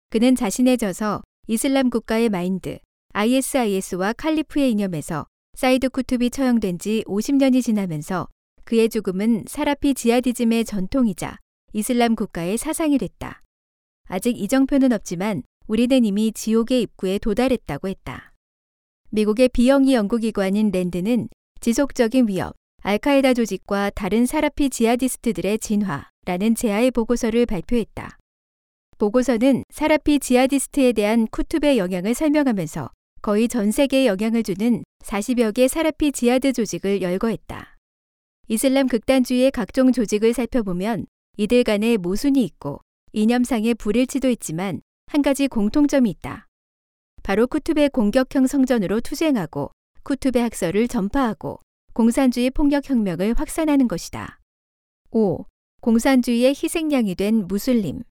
그는 0.09 0.35
자신의 0.35 0.79
저서 0.79 1.21
이슬람 1.47 1.91
국가의 1.91 2.29
마인드, 2.29 2.79
ISIS와 3.13 4.13
칼리프의 4.13 4.71
이념에서 4.71 5.25
사이드 5.55 5.89
쿠툽이 5.89 6.29
처형된 6.29 6.79
지 6.79 7.03
50년이 7.07 7.61
지나면서 7.61 8.27
그의 8.63 8.89
죽음은 8.89 9.45
살라피 9.47 9.93
지하디즘의 9.93 10.65
전통이자 10.65 11.37
이슬람 11.73 12.15
국가의 12.15 12.57
사상이 12.57 12.97
됐다. 12.97 13.41
아직 14.07 14.39
이정표는 14.39 14.93
없지만 14.93 15.43
우리는 15.67 16.05
이미 16.05 16.31
지옥의 16.31 16.81
입구에 16.81 17.17
도달했다고 17.19 17.87
했다. 17.87 18.33
미국의 19.09 19.49
비영리 19.49 19.93
연구기관인 19.93 20.71
랜드는 20.71 21.27
지속적인 21.59 22.27
위협, 22.29 22.55
알카에다 22.81 23.33
조직과 23.33 23.91
다른 23.91 24.25
사라피 24.25 24.69
지하디스트들의 24.69 25.59
진화라는 25.59 26.55
제아의 26.55 26.91
보고서를 26.91 27.45
발표했다. 27.45 28.17
보고서는 28.97 29.63
사라피 29.69 30.19
지하디스트에 30.19 30.93
대한 30.93 31.27
쿠투브의 31.27 31.77
영향을 31.77 32.13
설명하면서 32.13 32.89
거의 33.21 33.47
전 33.47 33.69
세계에 33.69 34.07
영향을 34.07 34.41
주는 34.41 34.83
40여 35.03 35.53
개 35.53 35.67
사라피 35.67 36.11
지하드 36.11 36.53
조직을 36.53 37.03
열거했다. 37.03 37.77
이슬람 38.47 38.87
극단주의의 38.87 39.51
각종 39.51 39.91
조직을 39.91 40.33
살펴보면 40.33 41.05
이들 41.37 41.63
간에 41.63 41.97
모순이 41.97 42.43
있고 42.43 42.79
이념상의 43.13 43.75
불일치도 43.75 44.27
있지만 44.29 44.81
한 45.05 45.21
가지 45.21 45.47
공통점이 45.47 46.09
있다. 46.09 46.47
바로 47.21 47.45
쿠투베 47.45 47.89
공격형 47.89 48.47
성전으로 48.47 49.01
투쟁하고 49.01 49.69
쿠투베 50.01 50.39
학설을 50.41 50.87
전파하고 50.87 51.59
공산주의 51.93 52.49
폭력 52.49 52.89
혁명을 52.89 53.35
확산하는 53.37 53.87
것이다. 53.87 54.39
5. 55.11 55.45
공산주의의 55.81 56.55
희생양이 56.55 57.13
된 57.13 57.47
무슬림. 57.47 58.01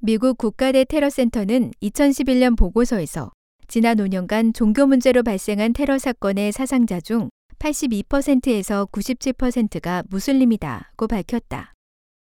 미국 0.00 0.36
국가대 0.36 0.84
테러센터는 0.84 1.72
2011년 1.80 2.58
보고서에서 2.58 3.32
지난 3.66 3.96
5년간 3.96 4.54
종교 4.54 4.86
문제로 4.86 5.22
발생한 5.22 5.72
테러 5.72 5.98
사건의 5.98 6.52
사상자 6.52 7.00
중 7.00 7.30
82%에서 7.58 8.86
97%가 8.92 10.02
무슬림이다고 10.10 11.06
밝혔다. 11.06 11.72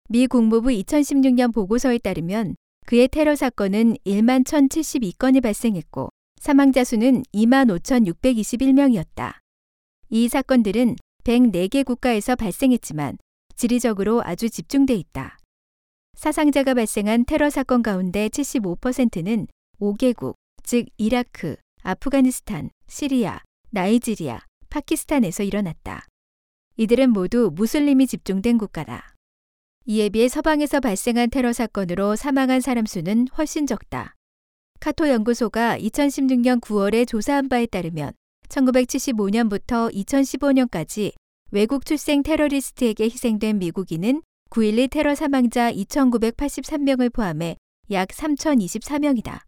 미 0.08 0.28
국무부 0.28 0.68
2016년 0.68 1.52
보고서에 1.52 1.98
따르면 1.98 2.54
그의 2.86 3.08
테러 3.08 3.34
사건은 3.34 3.96
1만 4.06 4.44
1,072건이 4.44 5.42
발생했고 5.42 6.10
사망자 6.40 6.84
수는 6.84 7.24
2만 7.34 7.76
5,621명이었다. 7.80 9.34
이 10.10 10.28
사건들은 10.28 10.94
104개 11.24 11.84
국가에서 11.84 12.36
발생했지만 12.36 13.18
지리적으로 13.56 14.22
아주 14.22 14.48
집중돼 14.48 14.94
있다. 14.94 15.38
사상자가 16.14 16.74
발생한 16.74 17.24
테러 17.24 17.50
사건 17.50 17.82
가운데 17.82 18.28
75%는 18.28 19.48
5개국, 19.80 20.34
즉 20.66 20.86
이라크, 20.98 21.54
아프가니스탄, 21.84 22.70
시리아, 22.88 23.40
나이지리아, 23.70 24.40
파키스탄에서 24.68 25.44
일어났다. 25.44 26.04
이들은 26.76 27.10
모두 27.10 27.52
무슬림이 27.54 28.08
집중된 28.08 28.58
국가다. 28.58 29.14
이에 29.84 30.08
비해 30.08 30.26
서방에서 30.26 30.80
발생한 30.80 31.30
테러 31.30 31.52
사건으로 31.52 32.16
사망한 32.16 32.60
사람 32.60 32.84
수는 32.84 33.28
훨씬 33.38 33.68
적다. 33.68 34.16
카토 34.80 35.08
연구소가 35.08 35.78
2016년 35.78 36.60
9월에 36.60 37.06
조사한 37.06 37.48
바에 37.48 37.66
따르면 37.66 38.12
1975년부터 38.48 39.94
2015년까지 39.94 41.12
외국 41.52 41.86
출생 41.86 42.24
테러리스트에게 42.24 43.04
희생된 43.04 43.60
미국인은 43.60 44.20
9.12 44.50 44.90
테러 44.90 45.14
사망자 45.14 45.72
2,983명을 45.72 47.12
포함해 47.12 47.56
약 47.92 48.08
3,024명이다. 48.08 49.42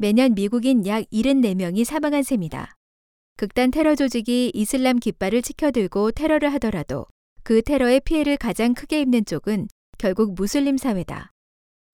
매년 0.00 0.34
미국인 0.34 0.86
약 0.86 1.02
74명이 1.12 1.84
사망한 1.84 2.22
셈이다. 2.22 2.76
극단 3.36 3.72
테러 3.72 3.96
조직이 3.96 4.52
이슬람 4.54 5.00
깃발을 5.00 5.42
치켜들고 5.42 6.12
테러를 6.12 6.52
하더라도 6.54 7.06
그 7.42 7.62
테러의 7.62 8.02
피해를 8.04 8.36
가장 8.36 8.74
크게 8.74 9.00
입는 9.00 9.24
쪽은 9.24 9.66
결국 9.98 10.34
무슬림 10.34 10.76
사회다. 10.76 11.32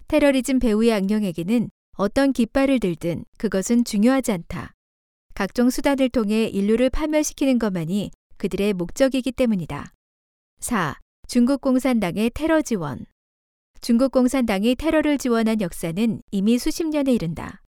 테러리즘 0.09 0.59
배후의 0.59 0.93
악령에게는 0.93 1.71
어떤 1.97 2.35
깃발을 2.35 2.79
들든 2.79 3.25
그것은 3.39 3.85
중요하지 3.85 4.33
않다. 4.33 4.73
각종 5.35 5.71
수단을 5.71 6.11
통해 6.11 6.45
인류를 6.45 6.91
파멸시키는 6.91 7.59
것만이 7.59 8.11
그들의 8.37 8.75
목적이기 8.75 9.33
때문이다. 9.33 9.95
4. 10.61 10.99
중국 11.27 11.63
공산당의 11.63 12.33
테러 12.35 12.61
지원. 12.61 13.07
중국 13.81 14.13
공산당이 14.13 14.75
테러를 14.75 15.17
지원한 15.17 15.63
역사는 15.63 16.21
이미 16.33 16.59
수십 16.59 16.87
년에 16.87 17.11
이른다. 17.11 17.63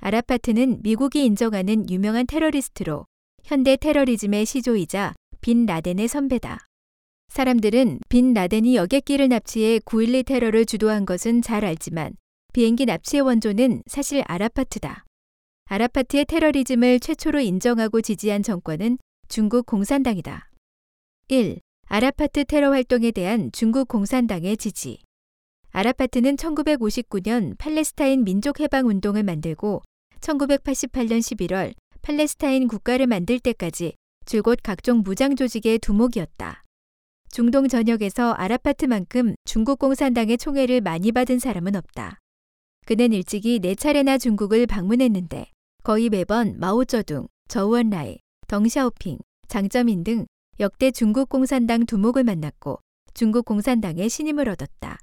아라파트는 0.00 0.82
미국이 0.82 1.24
인정하는 1.24 1.88
유명한 1.90 2.26
테러리스트로 2.26 3.06
현대 3.42 3.76
테러리즘의 3.76 4.46
시조이자 4.46 5.14
빈 5.40 5.66
라덴의 5.66 6.08
선배다. 6.08 6.66
사람들은 7.28 8.00
빈 8.08 8.32
라덴이 8.32 8.76
여객기를 8.76 9.28
납치해 9.28 9.78
9.12 9.80 10.26
테러를 10.26 10.66
주도한 10.66 11.04
것은 11.04 11.42
잘 11.42 11.64
알지만 11.64 12.14
비행기 12.52 12.86
납치의 12.86 13.22
원조는 13.22 13.82
사실 13.86 14.22
아라파트다. 14.26 15.04
아라파트의 15.66 16.26
테러리즘을 16.26 17.00
최초로 17.00 17.40
인정하고 17.40 18.00
지지한 18.00 18.42
정권은 18.42 18.98
중국 19.28 19.66
공산당이다. 19.66 20.50
1. 21.28 21.58
아라파트 21.86 22.44
테러 22.44 22.70
활동에 22.70 23.10
대한 23.10 23.50
중국 23.52 23.88
공산당의 23.88 24.56
지지. 24.56 24.98
아라파트는 25.76 26.36
1959년 26.36 27.58
팔레스타인 27.58 28.22
민족해방 28.22 28.86
운동을 28.86 29.24
만들고 29.24 29.82
1988년 30.20 31.18
11월 31.18 31.74
팔레스타인 32.00 32.68
국가를 32.68 33.08
만들 33.08 33.40
때까지 33.40 33.94
줄곧 34.24 34.60
각종 34.62 35.02
무장 35.04 35.34
조직의 35.34 35.80
두목이었다. 35.80 36.62
중동 37.28 37.66
전역에서 37.66 38.34
아라파트만큼 38.34 39.34
중국 39.44 39.80
공산당의 39.80 40.38
총애를 40.38 40.80
많이 40.80 41.10
받은 41.10 41.40
사람은 41.40 41.74
없다. 41.74 42.18
그는 42.86 43.12
일찍이 43.12 43.58
네 43.58 43.74
차례나 43.74 44.18
중국을 44.18 44.68
방문했는데 44.68 45.46
거의 45.82 46.08
매번 46.08 46.56
마오쩌둥, 46.60 47.26
저우언라이, 47.48 48.18
덩샤오핑, 48.46 49.18
장점인 49.48 50.04
등 50.04 50.26
역대 50.60 50.92
중국 50.92 51.28
공산당 51.28 51.84
두목을 51.84 52.22
만났고 52.22 52.78
중국 53.12 53.44
공산당의 53.44 54.08
신임을 54.08 54.48
얻었다. 54.48 54.98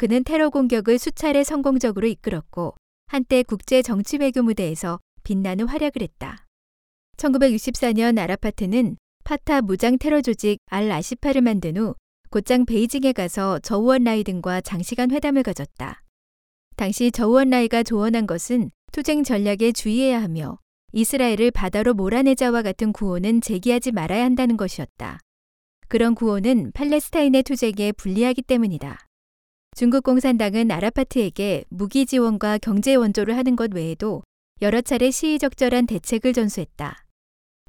그는 0.00 0.24
테러 0.24 0.48
공격을 0.48 0.98
수차례 0.98 1.44
성공적으로 1.44 2.06
이끌었고 2.06 2.72
한때 3.06 3.42
국제 3.42 3.82
정치 3.82 4.16
외교 4.16 4.40
무대에서 4.42 4.98
빛나는 5.24 5.68
활약을 5.68 6.00
했다. 6.00 6.46
1964년 7.18 8.18
아라파트는 8.18 8.96
파타 9.24 9.60
무장 9.60 9.98
테러 9.98 10.22
조직 10.22 10.56
알 10.70 10.90
아시파를 10.90 11.42
만든 11.42 11.76
후 11.76 11.94
곧장 12.30 12.64
베이징에 12.64 13.12
가서 13.12 13.58
저우언라이 13.58 14.24
등과 14.24 14.62
장시간 14.62 15.10
회담을 15.10 15.42
가졌다. 15.42 16.02
당시 16.76 17.10
저우언라이가 17.10 17.82
조언한 17.82 18.26
것은 18.26 18.70
투쟁 18.92 19.22
전략에 19.22 19.72
주의해야 19.72 20.22
하며 20.22 20.58
이스라엘을 20.94 21.50
바다로 21.50 21.92
몰아내자와 21.92 22.62
같은 22.62 22.94
구호는 22.94 23.42
제기하지 23.42 23.92
말아야 23.92 24.24
한다는 24.24 24.56
것이었다. 24.56 25.18
그런 25.88 26.14
구호는 26.14 26.72
팔레스타인의 26.72 27.42
투쟁에 27.42 27.92
불리하기 27.92 28.40
때문이다. 28.40 29.09
중국 29.76 30.04
공산당은 30.04 30.70
아라파트에게 30.70 31.64
무기 31.70 32.04
지원과 32.04 32.58
경제 32.58 32.94
원조를 32.94 33.36
하는 33.36 33.56
것 33.56 33.72
외에도 33.72 34.22
여러 34.60 34.80
차례 34.80 35.10
시의적절한 35.10 35.86
대책을 35.86 36.32
전수했다. 36.32 37.06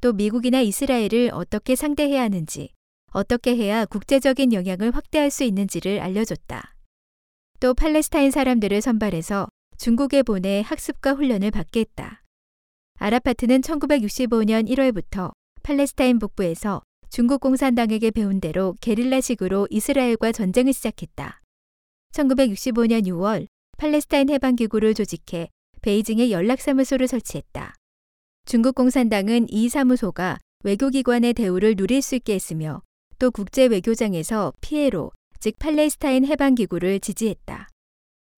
또 0.02 0.12
미국이나 0.12 0.62
이스라엘을 0.62 1.30
어떻게 1.32 1.76
상대해야 1.76 2.24
하는지, 2.24 2.70
어떻게 3.14 3.56
해야 3.56 3.86
국제적인 3.86 4.52
영향을 4.52 4.94
확대할 4.96 5.32
수 5.32 5.44
있는지를 5.44 6.00
알려줬다. 6.00 6.76
또 7.60 7.74
팔레스타인 7.74 8.32
사람들을 8.32 8.82
선발해서 8.82 9.48
중국에 9.78 10.24
보내 10.24 10.62
학습과 10.66 11.14
훈련을 11.14 11.52
받게 11.52 11.82
했다. 11.82 12.24
아라파트는 12.98 13.62
1965년 13.62 14.68
1월부터 14.68 15.32
팔레스타인 15.64 16.20
북부에서 16.20 16.82
중국 17.10 17.42
공산당에게 17.42 18.12
배운 18.12 18.42
대로 18.42 18.76
게릴라식으로 18.82 19.68
이스라엘과 19.70 20.32
전쟁을 20.32 20.74
시작했다. 20.74 21.41
1965년 22.12 23.06
6월 23.08 23.48
팔레스타인 23.78 24.30
해방기구를 24.30 24.94
조직해 24.94 25.50
베이징에 25.82 26.30
연락사무소를 26.30 27.08
설치했다. 27.08 27.74
중국 28.46 28.76
공산당은 28.76 29.48
이 29.50 29.70
사무소가 29.70 30.38
외교기관의 30.64 31.34
대우를 31.34 31.76
누릴 31.76 32.02
수 32.02 32.16
있게 32.16 32.36
했으며 32.36 32.82
또 33.18 33.32
국제 33.32 33.66
외교장에서 33.66 34.54
피에로, 34.62 35.12
즉 35.40 35.58
팔레스타인 35.58 36.26
해방기구를 36.26 37.00
지지했다. 37.00 37.68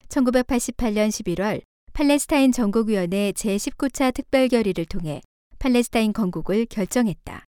1988년 0.07 1.09
11월 1.09 1.61
팔레스타인 1.93 2.51
전국위원회 2.51 3.33
제19차 3.35 4.13
특별결의를 4.13 4.85
통해 4.85 5.21
팔레스타인 5.59 6.13
건국을 6.13 6.65
결정했다. 6.65 7.45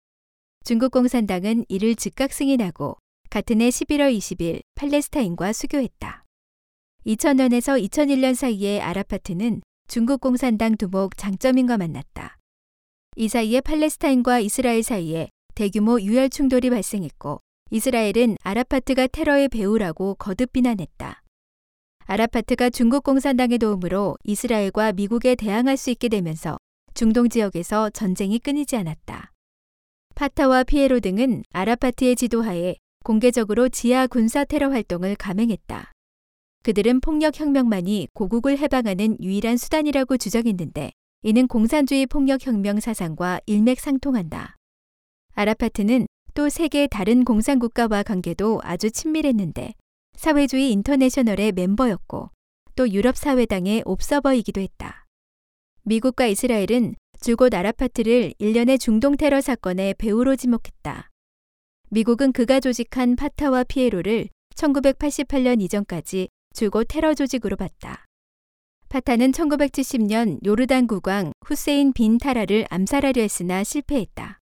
중국 0.65 0.93
공산당은 0.93 1.65
이를 1.69 1.95
즉각 1.95 2.33
승인하고 2.33 2.97
같은 3.31 3.61
해 3.61 3.69
11월 3.69 4.13
20일 4.19 4.63
팔레스타인과 4.75 5.53
수교했다. 5.53 6.25
2000년에서 7.07 7.81
2001년 7.81 8.35
사이에 8.35 8.81
아라파트는 8.81 9.63
중국 9.87 10.21
공산당 10.21 10.77
두목 10.77 11.17
장점인과 11.17 11.79
만났다. 11.79 12.39
이 13.15 13.29
사이에 13.29 13.61
팔레스타인과 13.61 14.41
이스라엘 14.41 14.83
사이에 14.83 15.29
대규모 15.55 16.01
유혈 16.01 16.31
충돌이 16.31 16.71
발생했고 16.71 17.39
이스라엘은 17.71 18.37
아라파트가 18.43 19.07
테러의 19.07 19.49
배후라고 19.49 20.17
거듭 20.17 20.53
비난했다. 20.53 21.23
아라파트가 22.07 22.71
중국 22.71 23.05
공산당의 23.05 23.59
도움으로 23.59 24.17
이스라엘과 24.25 24.91
미국에 24.95 25.37
대항할 25.37 25.77
수 25.77 25.91
있게 25.91 26.09
되면서 26.09 26.59
중동 26.95 27.29
지역에서 27.29 27.91
전쟁이 27.91 28.41
끊이지 28.41 28.77
않았다. 28.77 29.31
파타와 30.17 30.65
피에로 30.65 30.99
등은 30.99 31.45
아라파트의 31.53 32.17
지도하에 32.17 32.75
공개적으로 33.03 33.69
지하 33.69 34.07
군사 34.07 34.45
테러 34.45 34.71
활동을 34.71 35.17
감행했다. 35.17 35.93
그들은 36.63 37.01
폭력혁명만이 37.01 38.09
고국을 38.13 38.59
해방하는 38.59 39.17
유일한 39.23 39.57
수단이라고 39.57 40.19
주장했는데 40.19 40.93
이는 41.23 41.47
공산주의 41.47 42.07
폭력혁명 42.07 42.81
사상과 42.81 43.41
일맥상통한다. 43.47 44.57
아라파트는 45.35 46.07
또 46.35 46.49
세계 46.49 46.87
다른 46.87 47.25
공산국가와 47.25 48.03
관계도 48.03 48.61
아주 48.63 48.91
친밀했는데 48.91 49.75
사회주의 50.17 50.71
인터내셔널의 50.73 51.53
멤버였고 51.53 52.31
또 52.77 52.91
유럽 52.91 53.17
사회당의 53.17 53.83
옵서버이기도 53.85 54.61
했다. 54.61 55.07
미국과 55.83 56.27
이스라엘은 56.27 56.95
줄곧 57.21 57.55
아라파트를 57.55 58.35
일련의 58.39 58.79
중동 58.79 59.17
테러 59.17 59.41
사건의 59.41 59.95
배우로 59.95 60.37
지목했다. 60.37 61.10
미국은 61.93 62.31
그가 62.31 62.61
조직한 62.61 63.17
파타와 63.17 63.65
PLO를 63.65 64.29
1988년 64.55 65.61
이전까지 65.61 66.29
줄곧 66.55 66.85
테러 66.89 67.15
조직으로 67.15 67.57
봤다. 67.57 68.05
파타는 68.89 69.33
1970년 69.33 70.39
요르단 70.47 70.87
국왕 70.87 71.33
후세인 71.45 71.93
빈 71.93 72.19
탈랄을 72.19 72.65
암살하려 72.71 73.21
했으나 73.23 73.65
실패했다. 73.65 74.39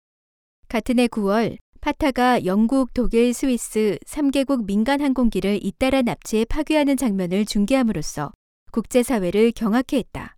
같은 0.68 0.98
해 0.98 1.06
9월 1.06 1.58
파타가 1.82 2.46
영국, 2.46 2.94
독일, 2.94 3.34
스위스 3.34 3.98
3개국 4.06 4.64
민간 4.64 5.02
항공기를 5.02 5.60
잇따라 5.62 6.00
납치해 6.00 6.46
파괴하는 6.46 6.96
장면을 6.96 7.44
중계함으로써 7.44 8.32
국제사회를 8.72 9.52
경악해 9.52 9.98
했다. 9.98 10.36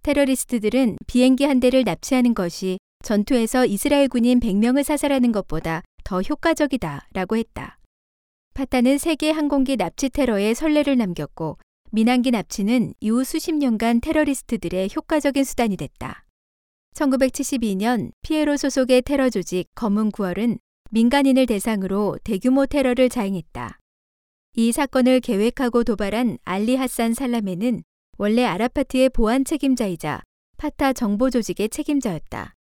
테러리스트들은 0.00 0.96
비행기 1.06 1.44
한 1.44 1.60
대를 1.60 1.84
납치하는 1.84 2.32
것이 2.32 2.78
전투에서 3.04 3.66
이스라엘 3.66 4.08
군인 4.08 4.40
100명을 4.40 4.84
사살하는 4.84 5.30
것보다 5.30 5.82
더 6.04 6.20
효과적이다 6.20 7.08
라고 7.12 7.36
했다. 7.36 7.78
파타는 8.54 8.98
세계 8.98 9.30
항공기 9.30 9.76
납치 9.76 10.08
테러에 10.10 10.54
선례를 10.54 10.96
남겼고 10.96 11.58
민항기 11.90 12.30
납치는 12.30 12.94
이후 13.00 13.24
수십 13.24 13.54
년간 13.54 14.00
테러리스트들의 14.00 14.90
효과적인 14.94 15.42
수단이 15.42 15.76
됐다. 15.76 16.24
1972년 16.94 18.12
피에로 18.22 18.56
소속의 18.56 19.02
테러 19.02 19.30
조직 19.30 19.66
검은 19.74 20.12
9월은 20.12 20.58
민간인을 20.90 21.46
대상으로 21.46 22.18
대규모 22.22 22.66
테러를 22.66 23.08
자행했다. 23.08 23.78
이 24.56 24.70
사건을 24.70 25.20
계획하고 25.20 25.82
도발한 25.82 26.38
알리 26.44 26.76
하산 26.76 27.14
살라메는 27.14 27.82
원래 28.18 28.44
아라파트의 28.44 29.08
보안 29.08 29.44
책임자이자 29.44 30.22
파타 30.56 30.92
정보 30.92 31.30
조직의 31.30 31.70
책임자였다. 31.70 32.54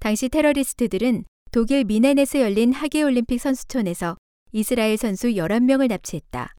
당시 0.00 0.28
테러리스트들은 0.28 1.24
독일 1.52 1.82
미네네스 1.82 2.36
열린 2.36 2.72
하계올림픽 2.72 3.40
선수촌에서 3.40 4.16
이스라엘 4.52 4.96
선수 4.96 5.30
11명을 5.30 5.88
납치했다. 5.88 6.54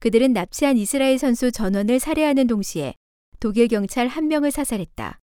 그들은 0.00 0.32
납치한 0.32 0.76
이스라엘 0.76 1.18
선수 1.18 1.52
전원을 1.52 2.00
살해하는 2.00 2.48
동시에 2.48 2.94
독일 3.38 3.68
경찰 3.68 4.08
1명을 4.08 4.50
사살했다. 4.50 5.20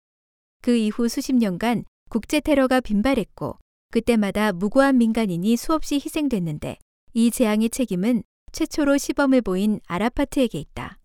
그 0.63 0.75
이후 0.75 1.07
수십 1.07 1.35
년간 1.35 1.83
국제 2.09 2.39
테러가 2.39 2.81
빈발했고 2.81 3.59
그때마다 3.91 4.53
무고한 4.53 4.97
민간인이 4.97 5.55
수없이 5.55 5.95
희생됐는데 5.95 6.77
이 7.13 7.29
재앙의 7.29 7.69
책임은 7.69 8.23
최초로 8.51 8.97
시범을 8.97 9.41
보인 9.41 9.79
아라파트에게 9.85 10.57
있다. 10.57 10.97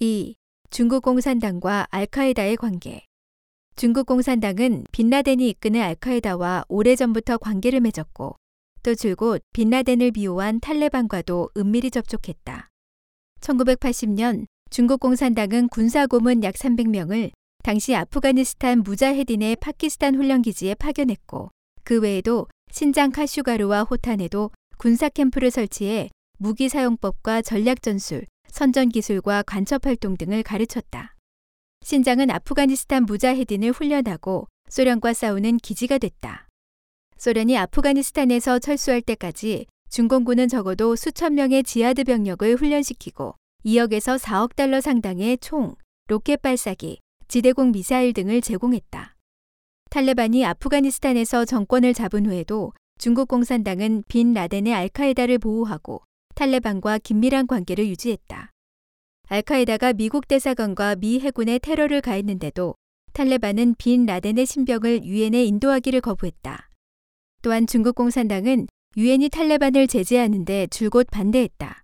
2. 0.00 0.34
중국 0.70 1.04
공산당과 1.04 1.86
알카에다의 1.90 2.56
관계. 2.56 3.04
중국 3.78 4.06
공산당은 4.06 4.84
빈라덴이 4.90 5.50
이끄는 5.50 5.82
알카에다와 5.82 6.64
오래전부터 6.68 7.36
관계를 7.36 7.80
맺었고 7.80 8.36
또 8.82 8.94
줄곧 8.94 9.42
빈라덴을 9.52 10.12
비호한 10.12 10.60
탈레반과도 10.60 11.50
은밀히 11.58 11.90
접촉했다. 11.90 12.70
1980년 13.42 14.46
중국 14.70 15.00
공산당은 15.00 15.68
군사 15.68 16.06
고문 16.06 16.42
약 16.42 16.54
300명을 16.54 17.32
당시 17.62 17.94
아프가니스탄 17.94 18.82
무자헤딘의 18.82 19.56
파키스탄 19.56 20.14
훈련기지에 20.14 20.76
파견했고 20.76 21.50
그 21.84 22.00
외에도 22.00 22.46
신장 22.72 23.10
카슈가르와 23.10 23.82
호탄에도 23.82 24.52
군사 24.78 25.10
캠프를 25.10 25.50
설치해 25.50 26.08
무기 26.38 26.70
사용법과 26.70 27.42
전략 27.42 27.82
전술, 27.82 28.24
선전 28.48 28.88
기술과 28.88 29.42
간첩 29.42 29.84
활동 29.84 30.16
등을 30.16 30.42
가르쳤다. 30.42 31.15
신장은 31.86 32.32
아프가니스탄 32.32 33.04
무자헤딘을 33.04 33.70
훈련하고 33.70 34.48
소련과 34.68 35.12
싸우는 35.12 35.58
기지가 35.58 35.98
됐다. 35.98 36.48
소련이 37.16 37.56
아프가니스탄에서 37.56 38.58
철수할 38.58 39.00
때까지 39.02 39.66
중공군은 39.88 40.48
적어도 40.48 40.96
수천 40.96 41.36
명의 41.36 41.62
지하드 41.62 42.02
병력을 42.02 42.56
훈련시키고 42.56 43.36
2억에서 43.64 44.18
4억 44.18 44.56
달러 44.56 44.80
상당의 44.80 45.38
총, 45.38 45.76
로켓 46.08 46.42
발사기, 46.42 46.98
지대공 47.28 47.70
미사일 47.70 48.12
등을 48.14 48.40
제공했다. 48.40 49.14
탈레반이 49.88 50.44
아프가니스탄에서 50.44 51.44
정권을 51.44 51.94
잡은 51.94 52.26
후에도 52.26 52.72
중국 52.98 53.28
공산당은 53.28 54.02
빈 54.08 54.32
라덴의 54.32 54.74
알카에다를 54.74 55.38
보호하고 55.38 56.02
탈레반과 56.34 56.98
긴밀한 56.98 57.46
관계를 57.46 57.86
유지했다. 57.86 58.50
알카에다가 59.28 59.92
미국 59.92 60.28
대사관과 60.28 60.96
미 60.96 61.18
해군에 61.18 61.58
테러를 61.58 62.00
가했는데도 62.00 62.74
탈레반은 63.12 63.74
빈 63.76 64.06
라덴의 64.06 64.46
신병을 64.46 65.04
유엔에 65.04 65.44
인도하기를 65.44 66.00
거부했다. 66.00 66.70
또한 67.42 67.66
중국 67.66 67.96
공산당은 67.96 68.68
유엔이 68.96 69.30
탈레반을 69.30 69.88
제재하는데 69.88 70.68
줄곧 70.68 71.08
반대했다. 71.10 71.82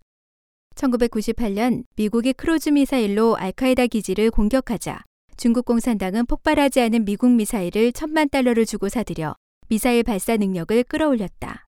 1998년 0.76 1.84
미국이 1.96 2.32
크루즈 2.32 2.70
미사일로 2.70 3.36
알카에다 3.36 3.86
기지를 3.88 4.30
공격하자 4.30 5.02
중국 5.36 5.64
공산당은 5.64 6.26
폭발하지 6.26 6.80
않은 6.80 7.04
미국 7.04 7.32
미사일을 7.32 7.92
천만 7.92 8.28
달러를 8.28 8.64
주고 8.64 8.88
사들여 8.88 9.34
미사일 9.68 10.04
발사 10.04 10.36
능력을 10.36 10.84
끌어올렸다. 10.84 11.66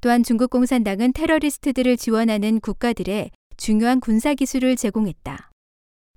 또한 0.00 0.22
중국 0.22 0.50
공산당은 0.50 1.12
테러리스트들을 1.14 1.96
지원하는 1.96 2.60
국가들에 2.60 3.30
중요한 3.60 4.00
군사 4.00 4.32
기술을 4.32 4.74
제공했다. 4.74 5.50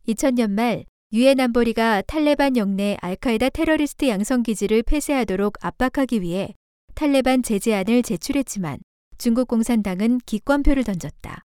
2000년 0.07 0.51
말 0.51 0.85
유엔 1.11 1.41
안보리가 1.41 2.03
탈레반 2.07 2.55
영내 2.55 2.95
알카에다 3.01 3.49
테러리스트 3.49 4.07
양성 4.07 4.43
기지를 4.43 4.81
폐쇄하도록 4.81 5.57
압박하기 5.59 6.21
위해 6.21 6.55
탈레반 6.95 7.43
제재안을 7.43 8.01
제출했지만 8.01 8.79
중국 9.17 9.49
공산당은 9.49 10.19
기권표를 10.25 10.85
던졌다. 10.85 11.41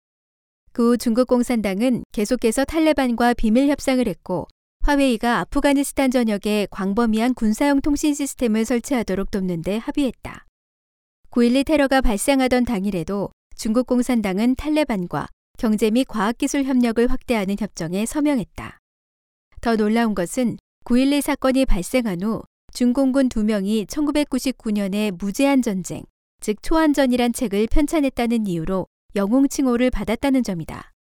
그 0.72 0.90
후 0.90 0.98
중국 0.98 1.28
공산당은 1.28 2.02
계속해서 2.10 2.64
탈레반과 2.64 3.34
비밀 3.34 3.68
협상을 3.68 4.04
했고 4.08 4.48
화웨이가 4.80 5.38
아프가니스탄 5.38 6.10
전역에 6.10 6.66
광범위한 6.72 7.34
군사용 7.34 7.80
통신 7.80 8.14
시스템을 8.14 8.64
설치하도록 8.64 9.30
돕는데 9.30 9.76
합의했다. 9.76 10.44
9.12 11.30 11.66
테러가 11.66 12.00
발생하던 12.00 12.64
당일에도 12.64 13.30
중국 13.54 13.86
공산당은 13.86 14.56
탈레반과 14.56 15.28
경제 15.56 15.90
및 15.90 16.04
과학기술 16.04 16.64
협력을 16.64 17.06
확대하는 17.10 17.56
협정에 17.58 18.06
서명했다. 18.06 18.78
더 19.60 19.76
놀라운 19.76 20.14
것은 20.14 20.58
9.12 20.84 21.20
사건이 21.20 21.64
발생한 21.64 22.22
후 22.22 22.42
중공군 22.72 23.28
두 23.28 23.44
명이 23.44 23.86
1999년에 23.86 25.12
무제한 25.12 25.62
전쟁, 25.62 26.02
즉 26.40 26.62
초안전이란 26.62 27.32
책을 27.32 27.68
편찬했다는 27.68 28.46
이유로 28.46 28.86
영웅 29.16 29.48
칭호를 29.48 29.90
받았다는 29.90 30.42
점이다. 30.42 30.92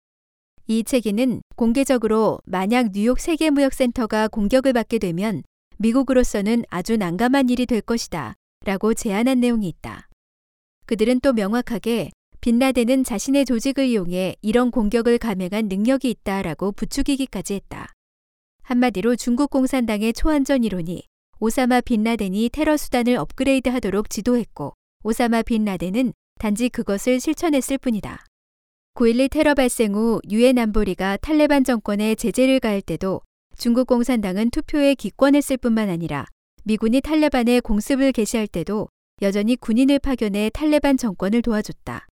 이 0.69 0.85
책에는 0.85 1.43
공개적으로 1.57 2.39
만약 2.45 2.93
뉴욕 2.93 3.19
세계무역센터가 3.19 4.29
공격을 4.29 4.75
받게 4.75 4.99
되면 4.99 5.43
미국으로서는 5.79 6.65
아주 6.69 6.97
난감한 6.97 7.49
일이 7.49 7.67
될 7.67 7.81
것이다 7.81 8.35
라고 8.65 8.95
제안한 8.95 9.41
내용이 9.41 9.67
있다. 9.67 10.09
그들은 10.87 11.21
또 11.21 11.33
명확하게 11.33 12.11
빈라덴은 12.43 13.05
자신의 13.05 13.45
조직을 13.45 13.87
이용해 13.87 14.35
이런 14.43 14.73
공격을 14.73 15.19
감행한 15.19 15.69
능력이 15.69 16.11
있다라고 16.11 16.73
부추기기까지 16.73 17.55
했다. 17.55 17.93
한마디로 18.65 19.15
중국 19.15 19.49
공산당의 19.49 20.13
초안전 20.13 20.65
이론이 20.65 21.05
오사마 21.39 21.83
빈라덴이 21.83 22.51
테러 22.53 22.77
수단을 22.77 23.17
업그레이드 23.17 23.69
하도록 23.69 24.11
지도했고 24.11 24.73
오사마 25.05 25.43
빈라덴은 25.43 26.15
단지 26.41 26.69
그것을 26.69 27.21
실천했을 27.21 27.79
뿐이다. 27.79 28.25
9.12 28.97 29.31
테러 29.31 29.55
발생 29.55 29.95
후 29.95 30.21
유엔 30.29 30.59
안보리가 30.59 31.19
탈레반 31.19 31.63
정권에 31.63 32.17
제재를 32.17 32.59
가할 32.59 32.83
때도 32.83 33.21
중국 33.57 33.87
공산당은 33.87 34.51
투표에 34.51 34.97
기권했을 34.97 35.59
뿐만 35.59 35.89
아니라 35.89 36.27
미군이 36.65 37.03
탈레반에 37.03 37.61
공습을 37.61 38.11
개시할 38.11 38.49
때도 38.49 38.89
여전히 39.23 39.55
군인을 39.55 40.01
파견해 40.01 40.51
탈레반 40.53 40.97
정권을 40.97 41.43
도와줬다. 41.43 42.09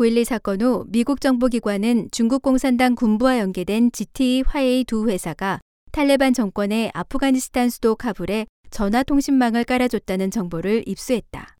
9.12 0.00 0.24
사건 0.24 0.62
후 0.62 0.86
미국 0.88 1.20
정보기관은 1.20 2.08
중국 2.10 2.40
공산당 2.40 2.94
군부와 2.94 3.38
연계된 3.38 3.92
GT 3.92 4.44
화웨이 4.46 4.84
두 4.84 5.10
회사가 5.10 5.60
탈레반 5.92 6.32
정권의 6.32 6.90
아프가니스탄 6.94 7.68
수도 7.68 7.96
카불에 7.96 8.46
전화통신망을 8.70 9.64
깔아줬다는 9.64 10.30
정보를 10.30 10.84
입수했다. 10.86 11.54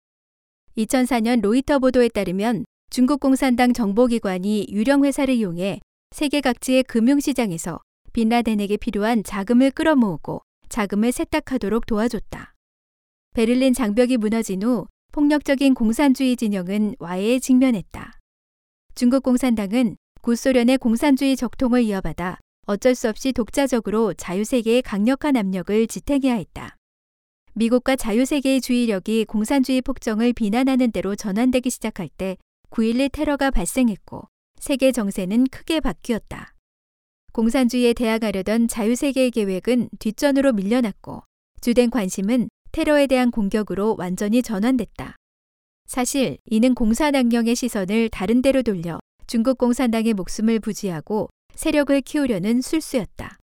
2004년 0.78 1.42
로이터 1.42 1.80
보도에 1.80 2.08
따르면 2.08 2.64
중국 2.88 3.20
공산당 3.20 3.74
정보기관이 3.74 4.68
유령 4.70 5.04
회사를 5.04 5.34
이용해 5.34 5.80
세계 6.12 6.40
각지의 6.40 6.84
금융시장에서 6.84 7.78
빈라덴에게 8.14 8.78
필요한 8.78 9.22
자금을 9.22 9.70
끌어모으고 9.70 10.40
자금을 10.70 11.12
세탁하도록 11.12 11.84
도와줬다. 11.84 12.54
베를린 13.34 13.74
장벽이 13.74 14.16
무너진 14.16 14.62
후 14.62 14.86
폭력적인 15.12 15.74
공산주의 15.74 16.36
진영은 16.36 16.94
와해에 17.00 17.38
직면했다. 17.38 18.19
중국 18.94 19.22
공산당은 19.22 19.96
구소련의 20.22 20.78
공산주의 20.78 21.36
적통을 21.36 21.82
이어받아 21.82 22.38
어쩔 22.66 22.94
수 22.94 23.08
없이 23.08 23.32
독자적으로 23.32 24.14
자유세계의 24.14 24.82
강력한 24.82 25.36
압력을 25.36 25.86
지탱해야 25.86 26.34
했다. 26.34 26.76
미국과 27.54 27.96
자유세계의 27.96 28.60
주의력이 28.60 29.24
공산주의 29.24 29.80
폭정을 29.82 30.32
비난하는 30.32 30.92
대로 30.92 31.16
전환되기 31.16 31.70
시작할 31.70 32.08
때 32.16 32.36
9.11 32.70 33.10
테러가 33.12 33.50
발생했고 33.50 34.28
세계 34.58 34.92
정세는 34.92 35.46
크게 35.48 35.80
바뀌었다. 35.80 36.54
공산주의에 37.32 37.94
대항하려던 37.94 38.68
자유세계의 38.68 39.30
계획은 39.30 39.88
뒷전으로 39.98 40.52
밀려났고 40.52 41.22
주된 41.60 41.90
관심은 41.90 42.48
테러에 42.72 43.06
대한 43.06 43.30
공격으로 43.30 43.96
완전히 43.98 44.42
전환됐다. 44.42 45.16
사실 45.90 46.38
이는 46.44 46.76
공산당령의 46.76 47.56
시선을 47.56 48.10
다른 48.10 48.42
데로 48.42 48.62
돌려 48.62 49.00
중국 49.26 49.58
공산당의 49.58 50.14
목숨을 50.14 50.60
부지하고 50.60 51.30
세력을 51.56 52.00
키우려는 52.02 52.60
술수였다. 52.60 53.38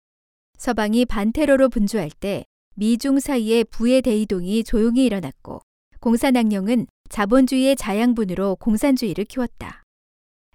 서방이 0.55 1.05
반테러로 1.05 1.69
분주할 1.69 2.11
때 2.11 2.43
미중 2.75 3.19
사이의 3.19 3.63
부의 3.63 4.03
대이동이 4.03 4.63
조용히 4.63 5.05
일어났고 5.05 5.61
공산당령은 6.01 6.85
자본주의의 7.09 7.77
자양분으로 7.77 8.57
공산주의를 8.57 9.25
키웠다. 9.25 9.81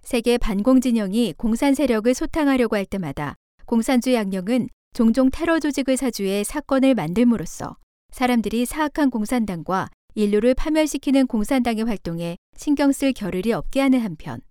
세계 0.01 0.37
반공 0.37 0.79
진영이 0.79 1.33
공산 1.35 1.75
세력을 1.75 2.13
소탕하려고 2.13 2.77
할 2.77 2.85
때마다 2.85 3.35
공산주의 3.65 4.17
악령은 4.17 4.69
종종 4.93 5.29
테러 5.29 5.59
조직을 5.59 5.97
사주해 5.97 6.45
사건을 6.45 6.95
만들므로써 6.95 7.75
사람들이 8.13 8.65
사악한 8.65 9.09
공산당과 9.09 9.89
인류를 10.15 10.53
파멸시키는 10.55 11.27
공산당의 11.27 11.85
활동에 11.85 12.37
신경 12.57 12.91
쓸 12.91 13.13
겨를이 13.13 13.53
없게 13.53 13.79
하는 13.79 13.99
한편 13.99 14.41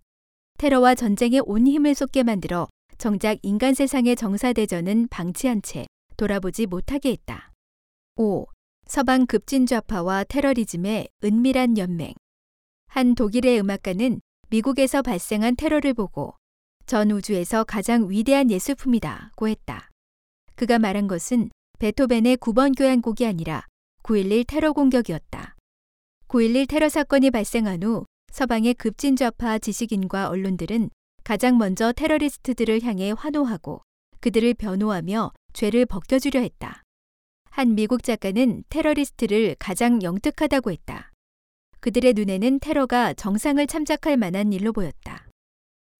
테러와 0.58 0.94
전쟁에 0.94 1.40
온 1.44 1.66
힘을 1.66 1.94
쏟게 1.94 2.22
만들어 2.22 2.68
정작 2.98 3.38
인간 3.42 3.74
세상의 3.74 4.16
정사대전은 4.16 5.08
방치한 5.08 5.62
채 5.62 5.86
돌아보지 6.16 6.66
못하게 6.66 7.12
했다. 7.12 7.50
5. 8.16 8.46
서방 8.86 9.26
급진좌파와 9.26 10.24
테러리즘의 10.24 11.08
은밀한 11.24 11.78
연맹. 11.78 12.12
한 12.88 13.14
독일의 13.14 13.60
음악가는 13.60 14.20
미국에서 14.50 15.00
발생한 15.00 15.56
테러를 15.56 15.94
보고 15.94 16.34
전 16.86 17.10
우주에서 17.10 17.64
가장 17.64 18.10
위대한 18.10 18.50
예술품이다고 18.50 19.48
했다. 19.48 19.88
그가 20.56 20.78
말한 20.78 21.06
것은 21.06 21.50
베토벤의 21.78 22.36
9번 22.36 22.76
교향곡이 22.76 23.24
아니라 23.24 23.64
9.11 24.10 24.44
테러 24.44 24.72
공격이었다. 24.72 25.54
9.11 26.26 26.68
테러 26.68 26.88
사건이 26.88 27.30
발생한 27.30 27.84
후 27.84 28.06
서방의 28.32 28.74
급진좌파 28.74 29.60
지식인과 29.60 30.30
언론들은 30.30 30.90
가장 31.22 31.58
먼저 31.58 31.92
테러리스트들을 31.92 32.82
향해 32.82 33.14
환호하고 33.16 33.82
그들을 34.18 34.54
변호하며 34.54 35.30
죄를 35.52 35.86
벗겨주려 35.86 36.40
했다. 36.40 36.82
한 37.50 37.76
미국 37.76 38.02
작가는 38.02 38.64
테러리스트를 38.68 39.54
가장 39.60 40.02
영특하다고 40.02 40.72
했다. 40.72 41.12
그들의 41.78 42.14
눈에는 42.14 42.58
테러가 42.58 43.14
정상을 43.14 43.64
참작할 43.64 44.16
만한 44.16 44.52
일로 44.52 44.72
보였다. 44.72 45.28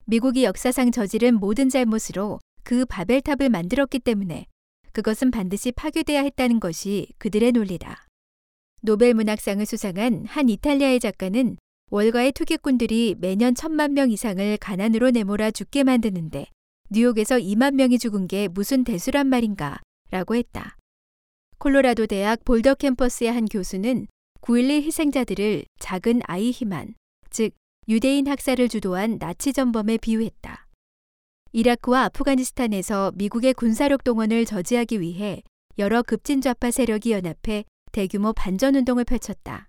미국이 0.07 0.43
역사상 0.43 0.91
저지른 0.91 1.39
모든 1.39 1.69
잘못으로 1.69 2.41
그 2.65 2.85
바벨탑을 2.87 3.51
만들었기 3.51 4.01
때문에 4.01 4.47
그것은 4.93 5.31
반드시 5.31 5.73
파괴돼야 5.73 6.23
했다는 6.23 6.61
것이 6.61 7.09
그들의 7.19 7.53
논리다. 7.53 8.07
노벨 8.83 9.15
문학상을 9.15 9.65
수상한 9.67 10.25
한 10.27 10.49
이탈리아의 10.49 11.01
작가는 11.01 11.57
월가의 11.91 12.33
투기꾼들이 12.33 13.17
매년 13.19 13.55
천만 13.55 13.95
명 13.95 14.11
이상을 14.11 14.57
가난으로 14.59 15.11
내몰아 15.11 15.51
죽게 15.51 15.85
만드는데 15.85 16.47
뉴욕에서 16.91 17.37
2만 17.37 17.75
명이 17.75 17.99
죽은 17.99 18.27
게 18.27 18.49
무슨 18.49 18.85
대수란 18.85 19.27
말인가 19.27 19.81
라고 20.11 20.35
했다. 20.35 20.77
콜로라도 21.59 22.07
대학 22.07 22.45
볼더 22.45 22.75
캠퍼스의 22.77 23.33
한 23.33 23.45
교수는 23.45 24.07
9.11 24.41 24.83
희생자들을 24.83 25.65
작은 25.79 26.23
아이 26.25 26.51
희만, 26.51 26.95
즉 27.29 27.53
유대인 27.89 28.27
학살을 28.27 28.69
주도한 28.69 29.19
나치 29.19 29.53
전범에 29.53 29.99
비유했다. 29.99 30.67
이라크와 31.53 32.05
아프가니스탄에서 32.05 33.13
미국의 33.17 33.55
군사력 33.55 34.05
동원을 34.05 34.45
저지하기 34.45 35.01
위해 35.01 35.43
여러 35.79 36.03
급진좌파 36.03 36.71
세력이 36.71 37.11
연합해 37.11 37.65
대규모 37.91 38.33
반전운동을 38.33 39.05
펼쳤다. 39.05 39.69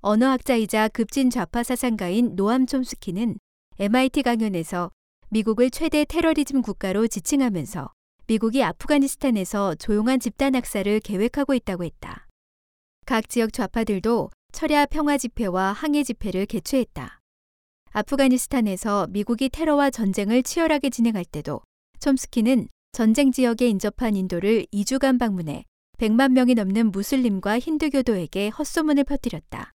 언어학자이자 0.00 0.88
급진좌파 0.88 1.62
사상가인 1.62 2.36
노암 2.36 2.66
촘스키는 2.66 3.36
MIT 3.78 4.22
강연에서 4.22 4.90
미국을 5.30 5.70
최대 5.70 6.04
테러리즘 6.04 6.62
국가로 6.62 7.06
지칭하면서 7.08 7.90
미국이 8.26 8.62
아프가니스탄에서 8.62 9.74
조용한 9.74 10.20
집단 10.20 10.54
학살을 10.54 11.00
계획하고 11.00 11.52
있다고 11.52 11.84
했다. 11.84 12.26
각 13.04 13.28
지역 13.28 13.52
좌파들도 13.52 14.30
철야 14.52 14.86
평화 14.86 15.18
집회와 15.18 15.72
항해 15.72 16.04
집회를 16.04 16.46
개최했다. 16.46 17.20
아프가니스탄에서 17.96 19.06
미국이 19.10 19.48
테러와 19.48 19.90
전쟁을 19.90 20.42
치열하게 20.42 20.90
진행할 20.90 21.24
때도 21.24 21.60
촘스키는 22.00 22.66
전쟁 22.90 23.30
지역에 23.30 23.68
인접한 23.68 24.16
인도를 24.16 24.66
2주간 24.72 25.16
방문해 25.16 25.64
100만 25.98 26.32
명이 26.32 26.54
넘는 26.54 26.90
무슬림과 26.90 27.60
힌두교도에게 27.60 28.48
헛소문을 28.48 29.04
퍼뜨렸다. 29.04 29.70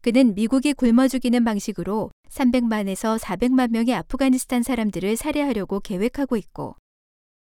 그는 0.00 0.36
미국이 0.36 0.74
굶어 0.74 1.08
죽이는 1.08 1.42
방식으로 1.42 2.12
300만에서 2.28 3.18
400만 3.18 3.72
명의 3.72 3.94
아프가니스탄 3.94 4.62
사람들을 4.62 5.16
살해하려고 5.16 5.80
계획하고 5.80 6.36
있고 6.36 6.76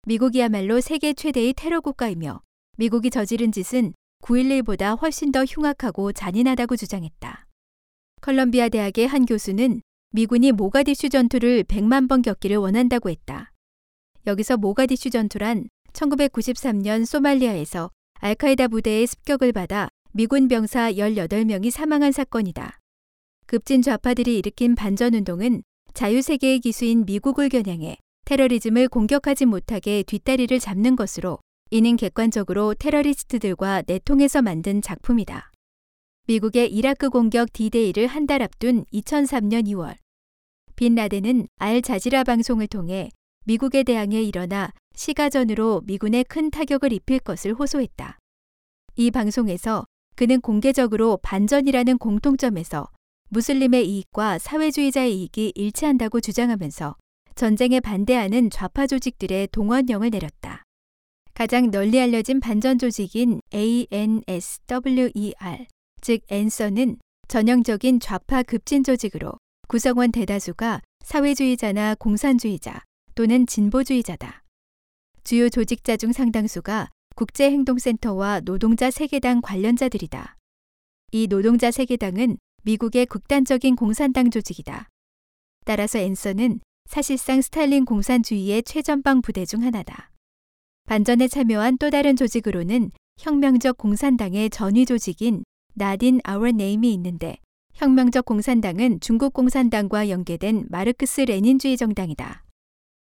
미국이야말로 0.08 0.82
세계 0.82 1.14
최대의 1.14 1.54
테러 1.54 1.82
국가이며 1.82 2.42
미국이 2.78 3.12
저지른 3.12 3.52
짓은 3.52 3.94
9.11보다 4.24 5.00
훨씬 5.00 5.32
더 5.32 5.46
흉악하고 5.46 6.14
잔인하다고 6.14 6.78
주장했다. 6.78 7.46
컬럼비아 8.22 8.70
대학의 8.70 9.08
한 9.08 9.28
교수는 9.28 9.82
미군이 10.12 10.52
모가디슈 10.54 11.10
전투를 11.10 11.64
100만 11.66 12.10
번 12.10 12.24
겪기를 12.24 12.58
원한다고 12.58 13.12
했다. 13.12 13.52
여기서 14.26 14.58
모가디슈 14.58 15.12
전투란 15.12 15.70
1993년 15.94 17.06
소말리아에서 17.06 17.92
알카에다 18.20 18.70
부대의 18.70 19.06
습격을 19.06 19.52
받아 19.52 19.88
미군 20.12 20.48
병사 20.48 20.94
18명이 20.94 21.70
사망한 21.70 22.12
사건이다. 22.12 22.80
급진 23.46 23.84
좌파들이 23.84 24.40
일으킨 24.40 24.74
반전운동은 24.74 25.62
자유세계의 25.94 26.60
기수인 26.62 27.06
미국을 27.06 27.50
겨냥해 27.50 27.98
테러리즘을 28.26 28.88
공격하지 28.88 29.46
못하게 29.46 30.02
뒷다리를 30.04 30.60
잡는 30.60 30.96
것으로 30.96 31.38
이는 31.70 31.98
객관적으로 31.98 32.74
테러리스트들과 32.74 33.84
내통해서 33.86 34.42
만든 34.42 34.82
작품이다. 34.82 35.52
미국의 36.30 36.72
이라크 36.72 37.10
공격 37.10 37.52
디데이를 37.54 38.06
한 38.06 38.28
달 38.28 38.44
앞둔 38.44 38.86
2003년 38.94 39.66
2월, 39.70 39.96
빈 40.76 40.94
라덴은 40.94 41.48
알 41.58 41.82
자지라 41.82 42.24
방송을 42.24 42.68
통해 42.68 43.10
미국에 43.46 43.82
대항해 43.82 44.22
일어나 44.22 44.72
시가전으로 44.94 45.82
미군에 45.86 46.22
큰 46.22 46.52
타격을 46.52 46.94
입힐 46.94 47.18
것을 47.18 47.56
호소했다. 47.56 48.20
이 48.98 49.10
방송에서 49.10 49.88
그는 50.16 50.40
공개적으로 50.40 51.18
반전이라는 51.24 51.98
공통점에서 51.98 52.90
무슬림의 53.30 53.90
이익과 53.90 54.38
사회주의자의 54.38 55.18
이익이 55.18 55.54
일치한다고 55.56 56.22
주장하면서 56.22 56.96
전쟁에 57.34 57.80
반대하는 57.80 58.52
좌파 58.52 58.86
조직들의 58.86 59.48
동원령을 59.52 60.12
내렸다. 60.12 60.62
가장 61.34 61.72
널리 61.72 62.00
알려진 62.00 62.40
반전 62.40 62.78
조직인 62.78 63.42
ANSWER, 63.52 65.66
즉 66.02 66.22
앤서는 66.30 66.98
전형적인 67.28 68.00
좌파 68.00 68.44
급진 68.44 68.84
조직으로 68.84 69.34
구성원 69.68 70.12
대다수가 70.12 70.82
사회주의자나 71.04 71.96
공산주의자 71.96 72.84
또는 73.16 73.46
진보주의자다. 73.46 74.44
주요 75.24 75.50
조직자 75.50 75.98
중 75.98 76.12
상당수가 76.12 76.90
국제행동센터와 77.16 78.40
노동자 78.42 78.90
세계당 78.90 79.42
관련자들이다. 79.42 80.38
이 81.12 81.28
노동자 81.28 81.70
세계당은 81.70 82.38
미국의 82.64 83.06
극단적인 83.06 83.76
공산당 83.76 84.32
조직이다. 84.32 84.88
따라서 85.66 86.00
ANSWER는 86.00 86.62
사실상 86.86 87.42
스탈린 87.42 87.86
공산주의의 87.86 88.64
최전방 88.64 89.22
부대 89.22 89.46
중 89.46 89.64
하나다. 89.64 90.12
반전에 90.86 91.28
참여한 91.28 91.78
또 91.78 91.90
다른 91.90 92.16
조직으로는 92.16 92.92
혁명적 93.20 93.78
공산당의 93.78 94.50
전위 94.50 94.86
조직인 94.86 95.44
Not 95.80 96.04
In 96.04 96.20
Our 96.26 96.52
Name이 96.52 96.94
있는데 96.96 97.38
혁명적 97.74 98.26
공산당은 98.26 99.00
중국 99.00 99.32
공산당과 99.32 100.10
연계된 100.10 100.66
마르크스 100.70 101.22
레닌주의 101.22 101.78
정당이다. 101.78 102.44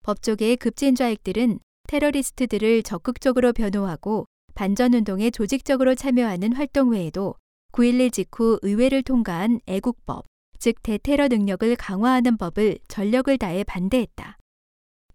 법조계의 0.02 0.58
급진 0.58 0.94
좌익들은 0.94 1.58
테러리스트들을 1.88 2.82
적극적으로 2.82 3.54
변호하고 3.54 4.26
반전운동에 4.54 5.30
조직적으로 5.30 5.94
참여하는 5.94 6.52
활동 6.52 6.90
외에도 6.90 7.34
9.11 7.72 8.12
직후 8.12 8.58
의회를 8.60 9.04
통과한 9.04 9.60
애국법, 9.66 10.26
즉 10.58 10.82
대테러 10.82 11.28
능력을 11.28 11.74
강화하는 11.76 12.36
법을 12.36 12.78
전력을 12.88 13.38
다해 13.38 13.64
반대했다. 13.64 14.36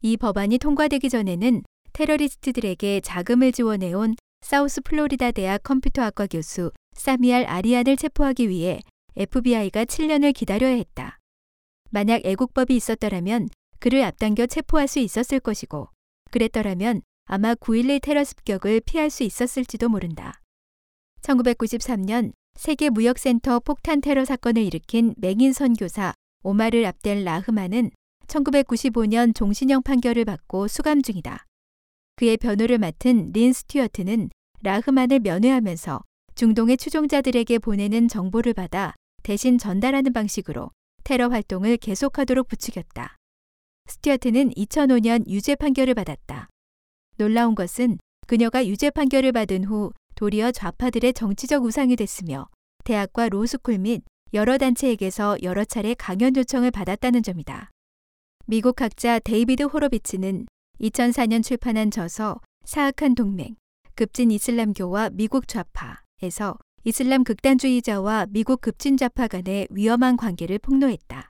이 0.01 0.17
법안이 0.17 0.57
통과되기 0.57 1.11
전에는 1.11 1.61
테러리스트들에게 1.93 3.01
자금을 3.01 3.51
지원해온 3.51 4.15
사우스 4.41 4.81
플로리다 4.81 5.31
대학 5.31 5.61
컴퓨터학과 5.61 6.25
교수 6.25 6.71
사미알 6.95 7.45
아리안을 7.45 7.97
체포하기 7.97 8.49
위해 8.49 8.79
FBI가 9.15 9.85
7년을 9.85 10.33
기다려야 10.33 10.75
했다. 10.75 11.19
만약 11.91 12.21
애국법이 12.25 12.75
있었더라면 12.75 13.47
그를 13.79 14.03
앞당겨 14.03 14.47
체포할 14.47 14.87
수 14.87 14.99
있었을 14.99 15.39
것이고 15.39 15.89
그랬더라면 16.31 17.01
아마 17.25 17.53
9.11 17.55 18.01
테러 18.01 18.23
습격을 18.23 18.81
피할 18.81 19.09
수 19.09 19.23
있었을지도 19.23 19.89
모른다. 19.89 20.41
1993년 21.21 22.33
세계 22.55 22.89
무역센터 22.89 23.59
폭탄 23.59 24.01
테러 24.01 24.25
사건을 24.25 24.63
일으킨 24.63 25.13
맹인 25.17 25.53
선교사 25.53 26.13
오마르 26.43 26.85
압델 26.85 27.23
라흐만은 27.23 27.91
1995년 28.27 29.35
종신형 29.35 29.83
판결을 29.83 30.25
받고 30.25 30.67
수감 30.67 31.01
중이다. 31.01 31.45
그의 32.15 32.37
변호를 32.37 32.77
맡은 32.77 33.31
린 33.33 33.53
스튜어트는 33.53 34.29
라흐만을 34.61 35.19
면회하면서 35.19 36.01
중동의 36.35 36.75
추종자들에게 36.75 37.59
보내는 37.59 38.09
정보를 38.09 38.53
받아 38.53 38.93
대신 39.23 39.57
전달하는 39.57 40.11
방식으로 40.11 40.69
테러 41.05 41.29
활동을 41.29 41.77
계속하도록 41.77 42.49
부추겼다. 42.49 43.15
스튜어트는 43.87 44.49
2005년 44.49 45.29
유죄 45.29 45.55
판결을 45.55 45.93
받았다. 45.93 46.49
놀라운 47.17 47.55
것은 47.55 47.99
그녀가 48.27 48.67
유죄 48.67 48.89
판결을 48.89 49.31
받은 49.31 49.63
후 49.63 49.93
도리어 50.15 50.51
좌파들의 50.51 51.13
정치적 51.13 51.63
우상이 51.63 51.95
됐으며 51.95 52.47
대학과 52.83 53.29
로스쿨 53.29 53.77
및 53.77 54.03
여러 54.33 54.57
단체에게서 54.57 55.37
여러 55.41 55.63
차례 55.63 55.93
강연 55.93 56.35
요청을 56.35 56.71
받았다는 56.71 57.23
점이다. 57.23 57.69
미국 58.45 58.81
학자 58.81 59.19
데이비드 59.19 59.63
호로비츠는 59.63 60.47
2004년 60.81 61.41
출판한 61.41 61.91
저서 61.91 62.41
사악한 62.65 63.15
동맹, 63.15 63.55
급진 63.95 64.31
이슬람교와 64.31 65.11
미국 65.11 65.47
좌파 65.47 66.04
에서 66.23 66.57
이슬람 66.83 67.23
극단주의자와 67.23 68.27
미국 68.29 68.61
급진 68.61 68.95
좌파 68.95 69.27
간의 69.27 69.67
위험한 69.69 70.17
관계를 70.17 70.59
폭로했다. 70.59 71.29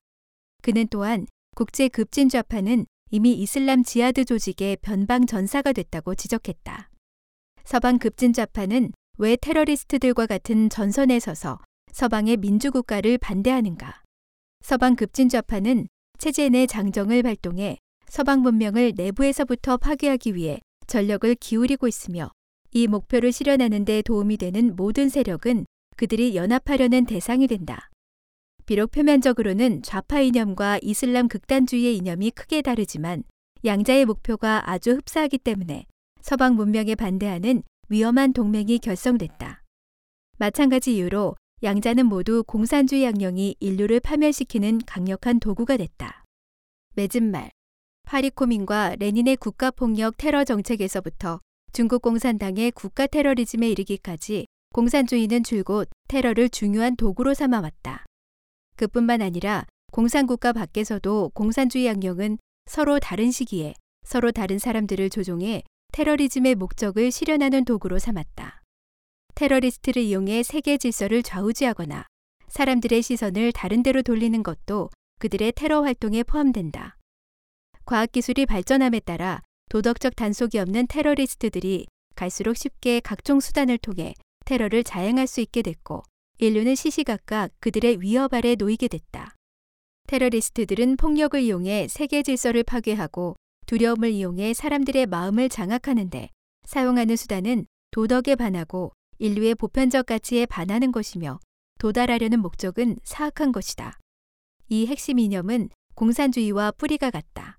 그는 0.62 0.86
또한 0.90 1.26
국제 1.56 1.88
급진 1.88 2.28
좌파는 2.28 2.86
이미 3.10 3.32
이슬람 3.32 3.82
지하드 3.82 4.24
조직의 4.24 4.78
변방 4.82 5.26
전사가 5.26 5.72
됐다고 5.72 6.14
지적했다. 6.14 6.90
서방 7.64 7.98
급진 7.98 8.32
좌파는 8.32 8.92
왜 9.18 9.36
테러리스트들과 9.36 10.26
같은 10.26 10.68
전선에 10.68 11.18
서서 11.18 11.58
서방의 11.92 12.36
민주국가를 12.36 13.18
반대하는가? 13.18 14.02
서방 14.60 14.94
급진 14.96 15.28
좌파는 15.28 15.88
체제 16.18 16.48
내 16.48 16.66
장정을 16.66 17.22
발동해 17.22 17.78
서방 18.08 18.40
문명을 18.42 18.92
내부에서부터 18.96 19.78
파괴하기 19.78 20.34
위해 20.34 20.60
전력을 20.86 21.34
기울이고 21.36 21.88
있으며 21.88 22.30
이 22.76 22.88
목표를 22.88 23.32
실현하는 23.32 23.86
데 23.86 24.02
도움이 24.02 24.36
되는 24.36 24.76
모든 24.76 25.08
세력은 25.08 25.64
그들이 25.96 26.36
연합하려는 26.36 27.06
대상이 27.06 27.46
된다. 27.46 27.88
비록 28.66 28.90
표면적으로는 28.90 29.80
좌파 29.80 30.20
이념과 30.20 30.80
이슬람 30.82 31.26
극단주의의 31.26 31.96
이념이 31.96 32.32
크게 32.32 32.60
다르지만 32.60 33.24
양자의 33.64 34.04
목표가 34.04 34.70
아주 34.70 34.90
흡사하기 34.90 35.38
때문에 35.38 35.86
서방 36.20 36.56
문명에 36.56 36.96
반대하는 36.96 37.62
위험한 37.88 38.34
동맹이 38.34 38.78
결성됐다. 38.80 39.62
마찬가지 40.36 40.96
이유로 40.96 41.34
양자는 41.62 42.04
모두 42.04 42.44
공산주의 42.46 43.04
양령이 43.04 43.56
인류를 43.58 44.00
파멸시키는 44.00 44.82
강력한 44.84 45.40
도구가 45.40 45.78
됐다. 45.78 46.24
맺은 46.94 47.30
말 47.30 47.50
파리코민과 48.02 48.96
레닌의 48.98 49.36
국가폭력 49.36 50.18
테러 50.18 50.44
정책에서부터 50.44 51.40
중국 51.72 52.02
공산당의 52.02 52.72
국가 52.72 53.06
테러리즘에 53.06 53.68
이르기까지 53.70 54.46
공산주의는 54.74 55.42
줄곧 55.42 55.88
테러를 56.08 56.48
중요한 56.48 56.96
도구로 56.96 57.34
삼아왔다. 57.34 58.04
그뿐만 58.76 59.22
아니라 59.22 59.64
공산국가 59.92 60.52
밖에서도 60.52 61.30
공산주의 61.34 61.86
양령은 61.86 62.38
서로 62.66 62.98
다른 62.98 63.30
시기에 63.30 63.74
서로 64.04 64.32
다른 64.32 64.58
사람들을 64.58 65.10
조종해 65.10 65.62
테러리즘의 65.92 66.54
목적을 66.56 67.10
실현하는 67.10 67.64
도구로 67.64 67.98
삼았다. 67.98 68.62
테러리스트를 69.34 70.02
이용해 70.02 70.42
세계 70.42 70.76
질서를 70.78 71.22
좌우지하거나 71.22 72.06
사람들의 72.48 73.02
시선을 73.02 73.52
다른 73.52 73.82
데로 73.82 74.02
돌리는 74.02 74.42
것도 74.42 74.90
그들의 75.18 75.52
테러 75.52 75.82
활동에 75.82 76.22
포함된다. 76.22 76.96
과학기술이 77.84 78.46
발전함에 78.46 79.00
따라 79.00 79.42
도덕적 79.68 80.14
단속이 80.14 80.58
없는 80.58 80.86
테러리스트들이 80.86 81.86
갈수록 82.14 82.56
쉽게 82.56 83.00
각종 83.00 83.40
수단을 83.40 83.78
통해 83.78 84.14
테러를 84.44 84.84
자행할 84.84 85.26
수 85.26 85.40
있게 85.40 85.62
됐고 85.62 86.02
인류는 86.38 86.74
시시각각 86.74 87.52
그들의 87.60 88.00
위협 88.00 88.32
아래 88.32 88.54
놓이게 88.54 88.88
됐다. 88.88 89.34
테러리스트들은 90.06 90.96
폭력을 90.96 91.40
이용해 91.40 91.88
세계 91.88 92.22
질서를 92.22 92.62
파괴하고 92.62 93.36
두려움을 93.66 94.10
이용해 94.12 94.54
사람들의 94.54 95.06
마음을 95.06 95.48
장악하는데 95.48 96.28
사용하는 96.64 97.16
수단은 97.16 97.66
도덕에 97.90 98.36
반하고 98.36 98.92
인류의 99.18 99.56
보편적 99.56 100.06
가치에 100.06 100.46
반하는 100.46 100.92
것이며 100.92 101.40
도달하려는 101.80 102.40
목적은 102.40 102.98
사악한 103.02 103.50
것이다. 103.50 103.98
이 104.68 104.86
핵심 104.86 105.18
이념은 105.18 105.70
공산주의와 105.94 106.72
뿌리가 106.72 107.10
같다. 107.10 107.58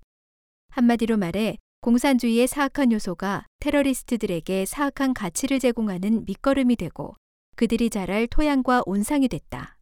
한마디로 0.70 1.16
말해 1.16 1.58
공산주의의 1.80 2.48
사악한 2.48 2.90
요소가 2.90 3.46
테러리스트들에게 3.60 4.66
사악한 4.66 5.14
가치를 5.14 5.60
제공하는 5.60 6.24
밑거름이 6.26 6.74
되고 6.74 7.14
그들이 7.54 7.88
자랄 7.88 8.26
토양과 8.26 8.82
온상이 8.84 9.28
됐다. 9.28 9.78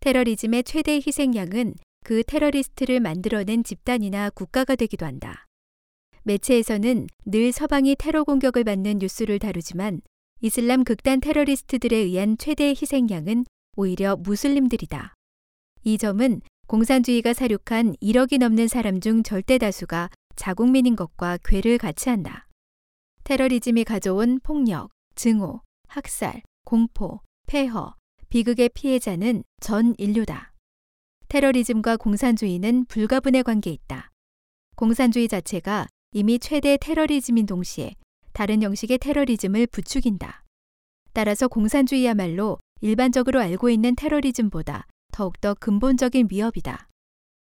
테러리즘의 0.00 0.64
최대 0.64 0.94
희생양은 0.94 1.74
그 2.04 2.24
테러리스트를 2.24 3.00
만들어낸 3.00 3.62
집단이나 3.62 4.30
국가가 4.30 4.74
되기도 4.76 5.04
한다. 5.04 5.46
매체에서는 6.22 7.06
늘 7.26 7.52
서방이 7.52 7.96
테러 7.96 8.24
공격을 8.24 8.64
받는 8.64 8.98
뉴스를 8.98 9.38
다루지만 9.38 10.00
이슬람 10.40 10.84
극단 10.84 11.20
테러리스트들에 11.20 11.96
의한 11.96 12.38
최대 12.38 12.70
희생양은 12.70 13.44
오히려 13.76 14.16
무슬림들이다. 14.16 15.14
이 15.84 15.98
점은 15.98 16.40
공산주의가 16.66 17.34
사륙한 17.34 17.96
1억이 17.96 18.38
넘는 18.38 18.68
사람 18.68 19.00
중 19.00 19.22
절대 19.22 19.58
다수가 19.58 20.08
자국민인 20.40 20.96
것과 20.96 21.36
괴를 21.44 21.76
같이 21.76 22.08
한다. 22.08 22.48
테러리즘이 23.24 23.84
가져온 23.84 24.40
폭력, 24.42 24.90
증오, 25.14 25.60
학살, 25.86 26.42
공포, 26.64 27.20
폐허, 27.46 27.94
비극의 28.30 28.70
피해자는 28.70 29.44
전 29.60 29.94
인류다. 29.98 30.54
테러리즘과 31.28 31.98
공산주의는 31.98 32.86
불가분의 32.86 33.42
관계에 33.42 33.74
있다. 33.74 34.12
공산주의 34.76 35.28
자체가 35.28 35.88
이미 36.12 36.38
최대 36.38 36.78
테러리즘인 36.78 37.44
동시에 37.44 37.96
다른 38.32 38.62
형식의 38.62 38.96
테러리즘을 38.96 39.66
부추긴다. 39.66 40.44
따라서 41.12 41.48
공산주의야말로 41.48 42.58
일반적으로 42.80 43.40
알고 43.40 43.68
있는 43.68 43.94
테러리즘보다 43.94 44.86
더욱더 45.12 45.52
근본적인 45.52 46.28
위협이다. 46.30 46.88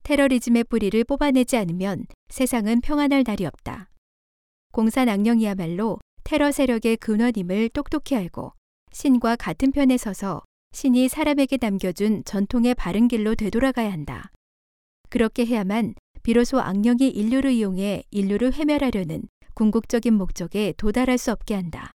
테러리즘의 0.03 0.65
뿌리를 0.65 1.01
뽑아내지 1.05 1.55
않으면 1.57 2.05
세상은 2.27 2.81
평안할 2.81 3.23
날이 3.25 3.45
없다. 3.45 3.89
공산 4.71 5.07
악령이야말로 5.07 5.99
테러 6.25 6.51
세력의 6.51 6.97
근원임을 6.97 7.69
똑똑히 7.69 8.15
알고 8.15 8.53
신과 8.91 9.37
같은 9.37 9.71
편에 9.71 9.97
서서 9.97 10.41
신이 10.73 11.07
사람에게 11.07 11.57
남겨준 11.61 12.23
전통의 12.25 12.75
바른 12.75 13.07
길로 13.07 13.35
되돌아가야 13.35 13.91
한다. 13.91 14.31
그렇게 15.09 15.45
해야만 15.45 15.95
비로소 16.21 16.59
악령이 16.59 17.09
인류를 17.09 17.51
이용해 17.51 18.03
인류를 18.11 18.53
회멸하려는 18.53 19.23
궁극적인 19.53 20.13
목적에 20.15 20.73
도달할 20.77 21.17
수 21.17 21.31
없게 21.31 21.53
한다. 21.53 21.91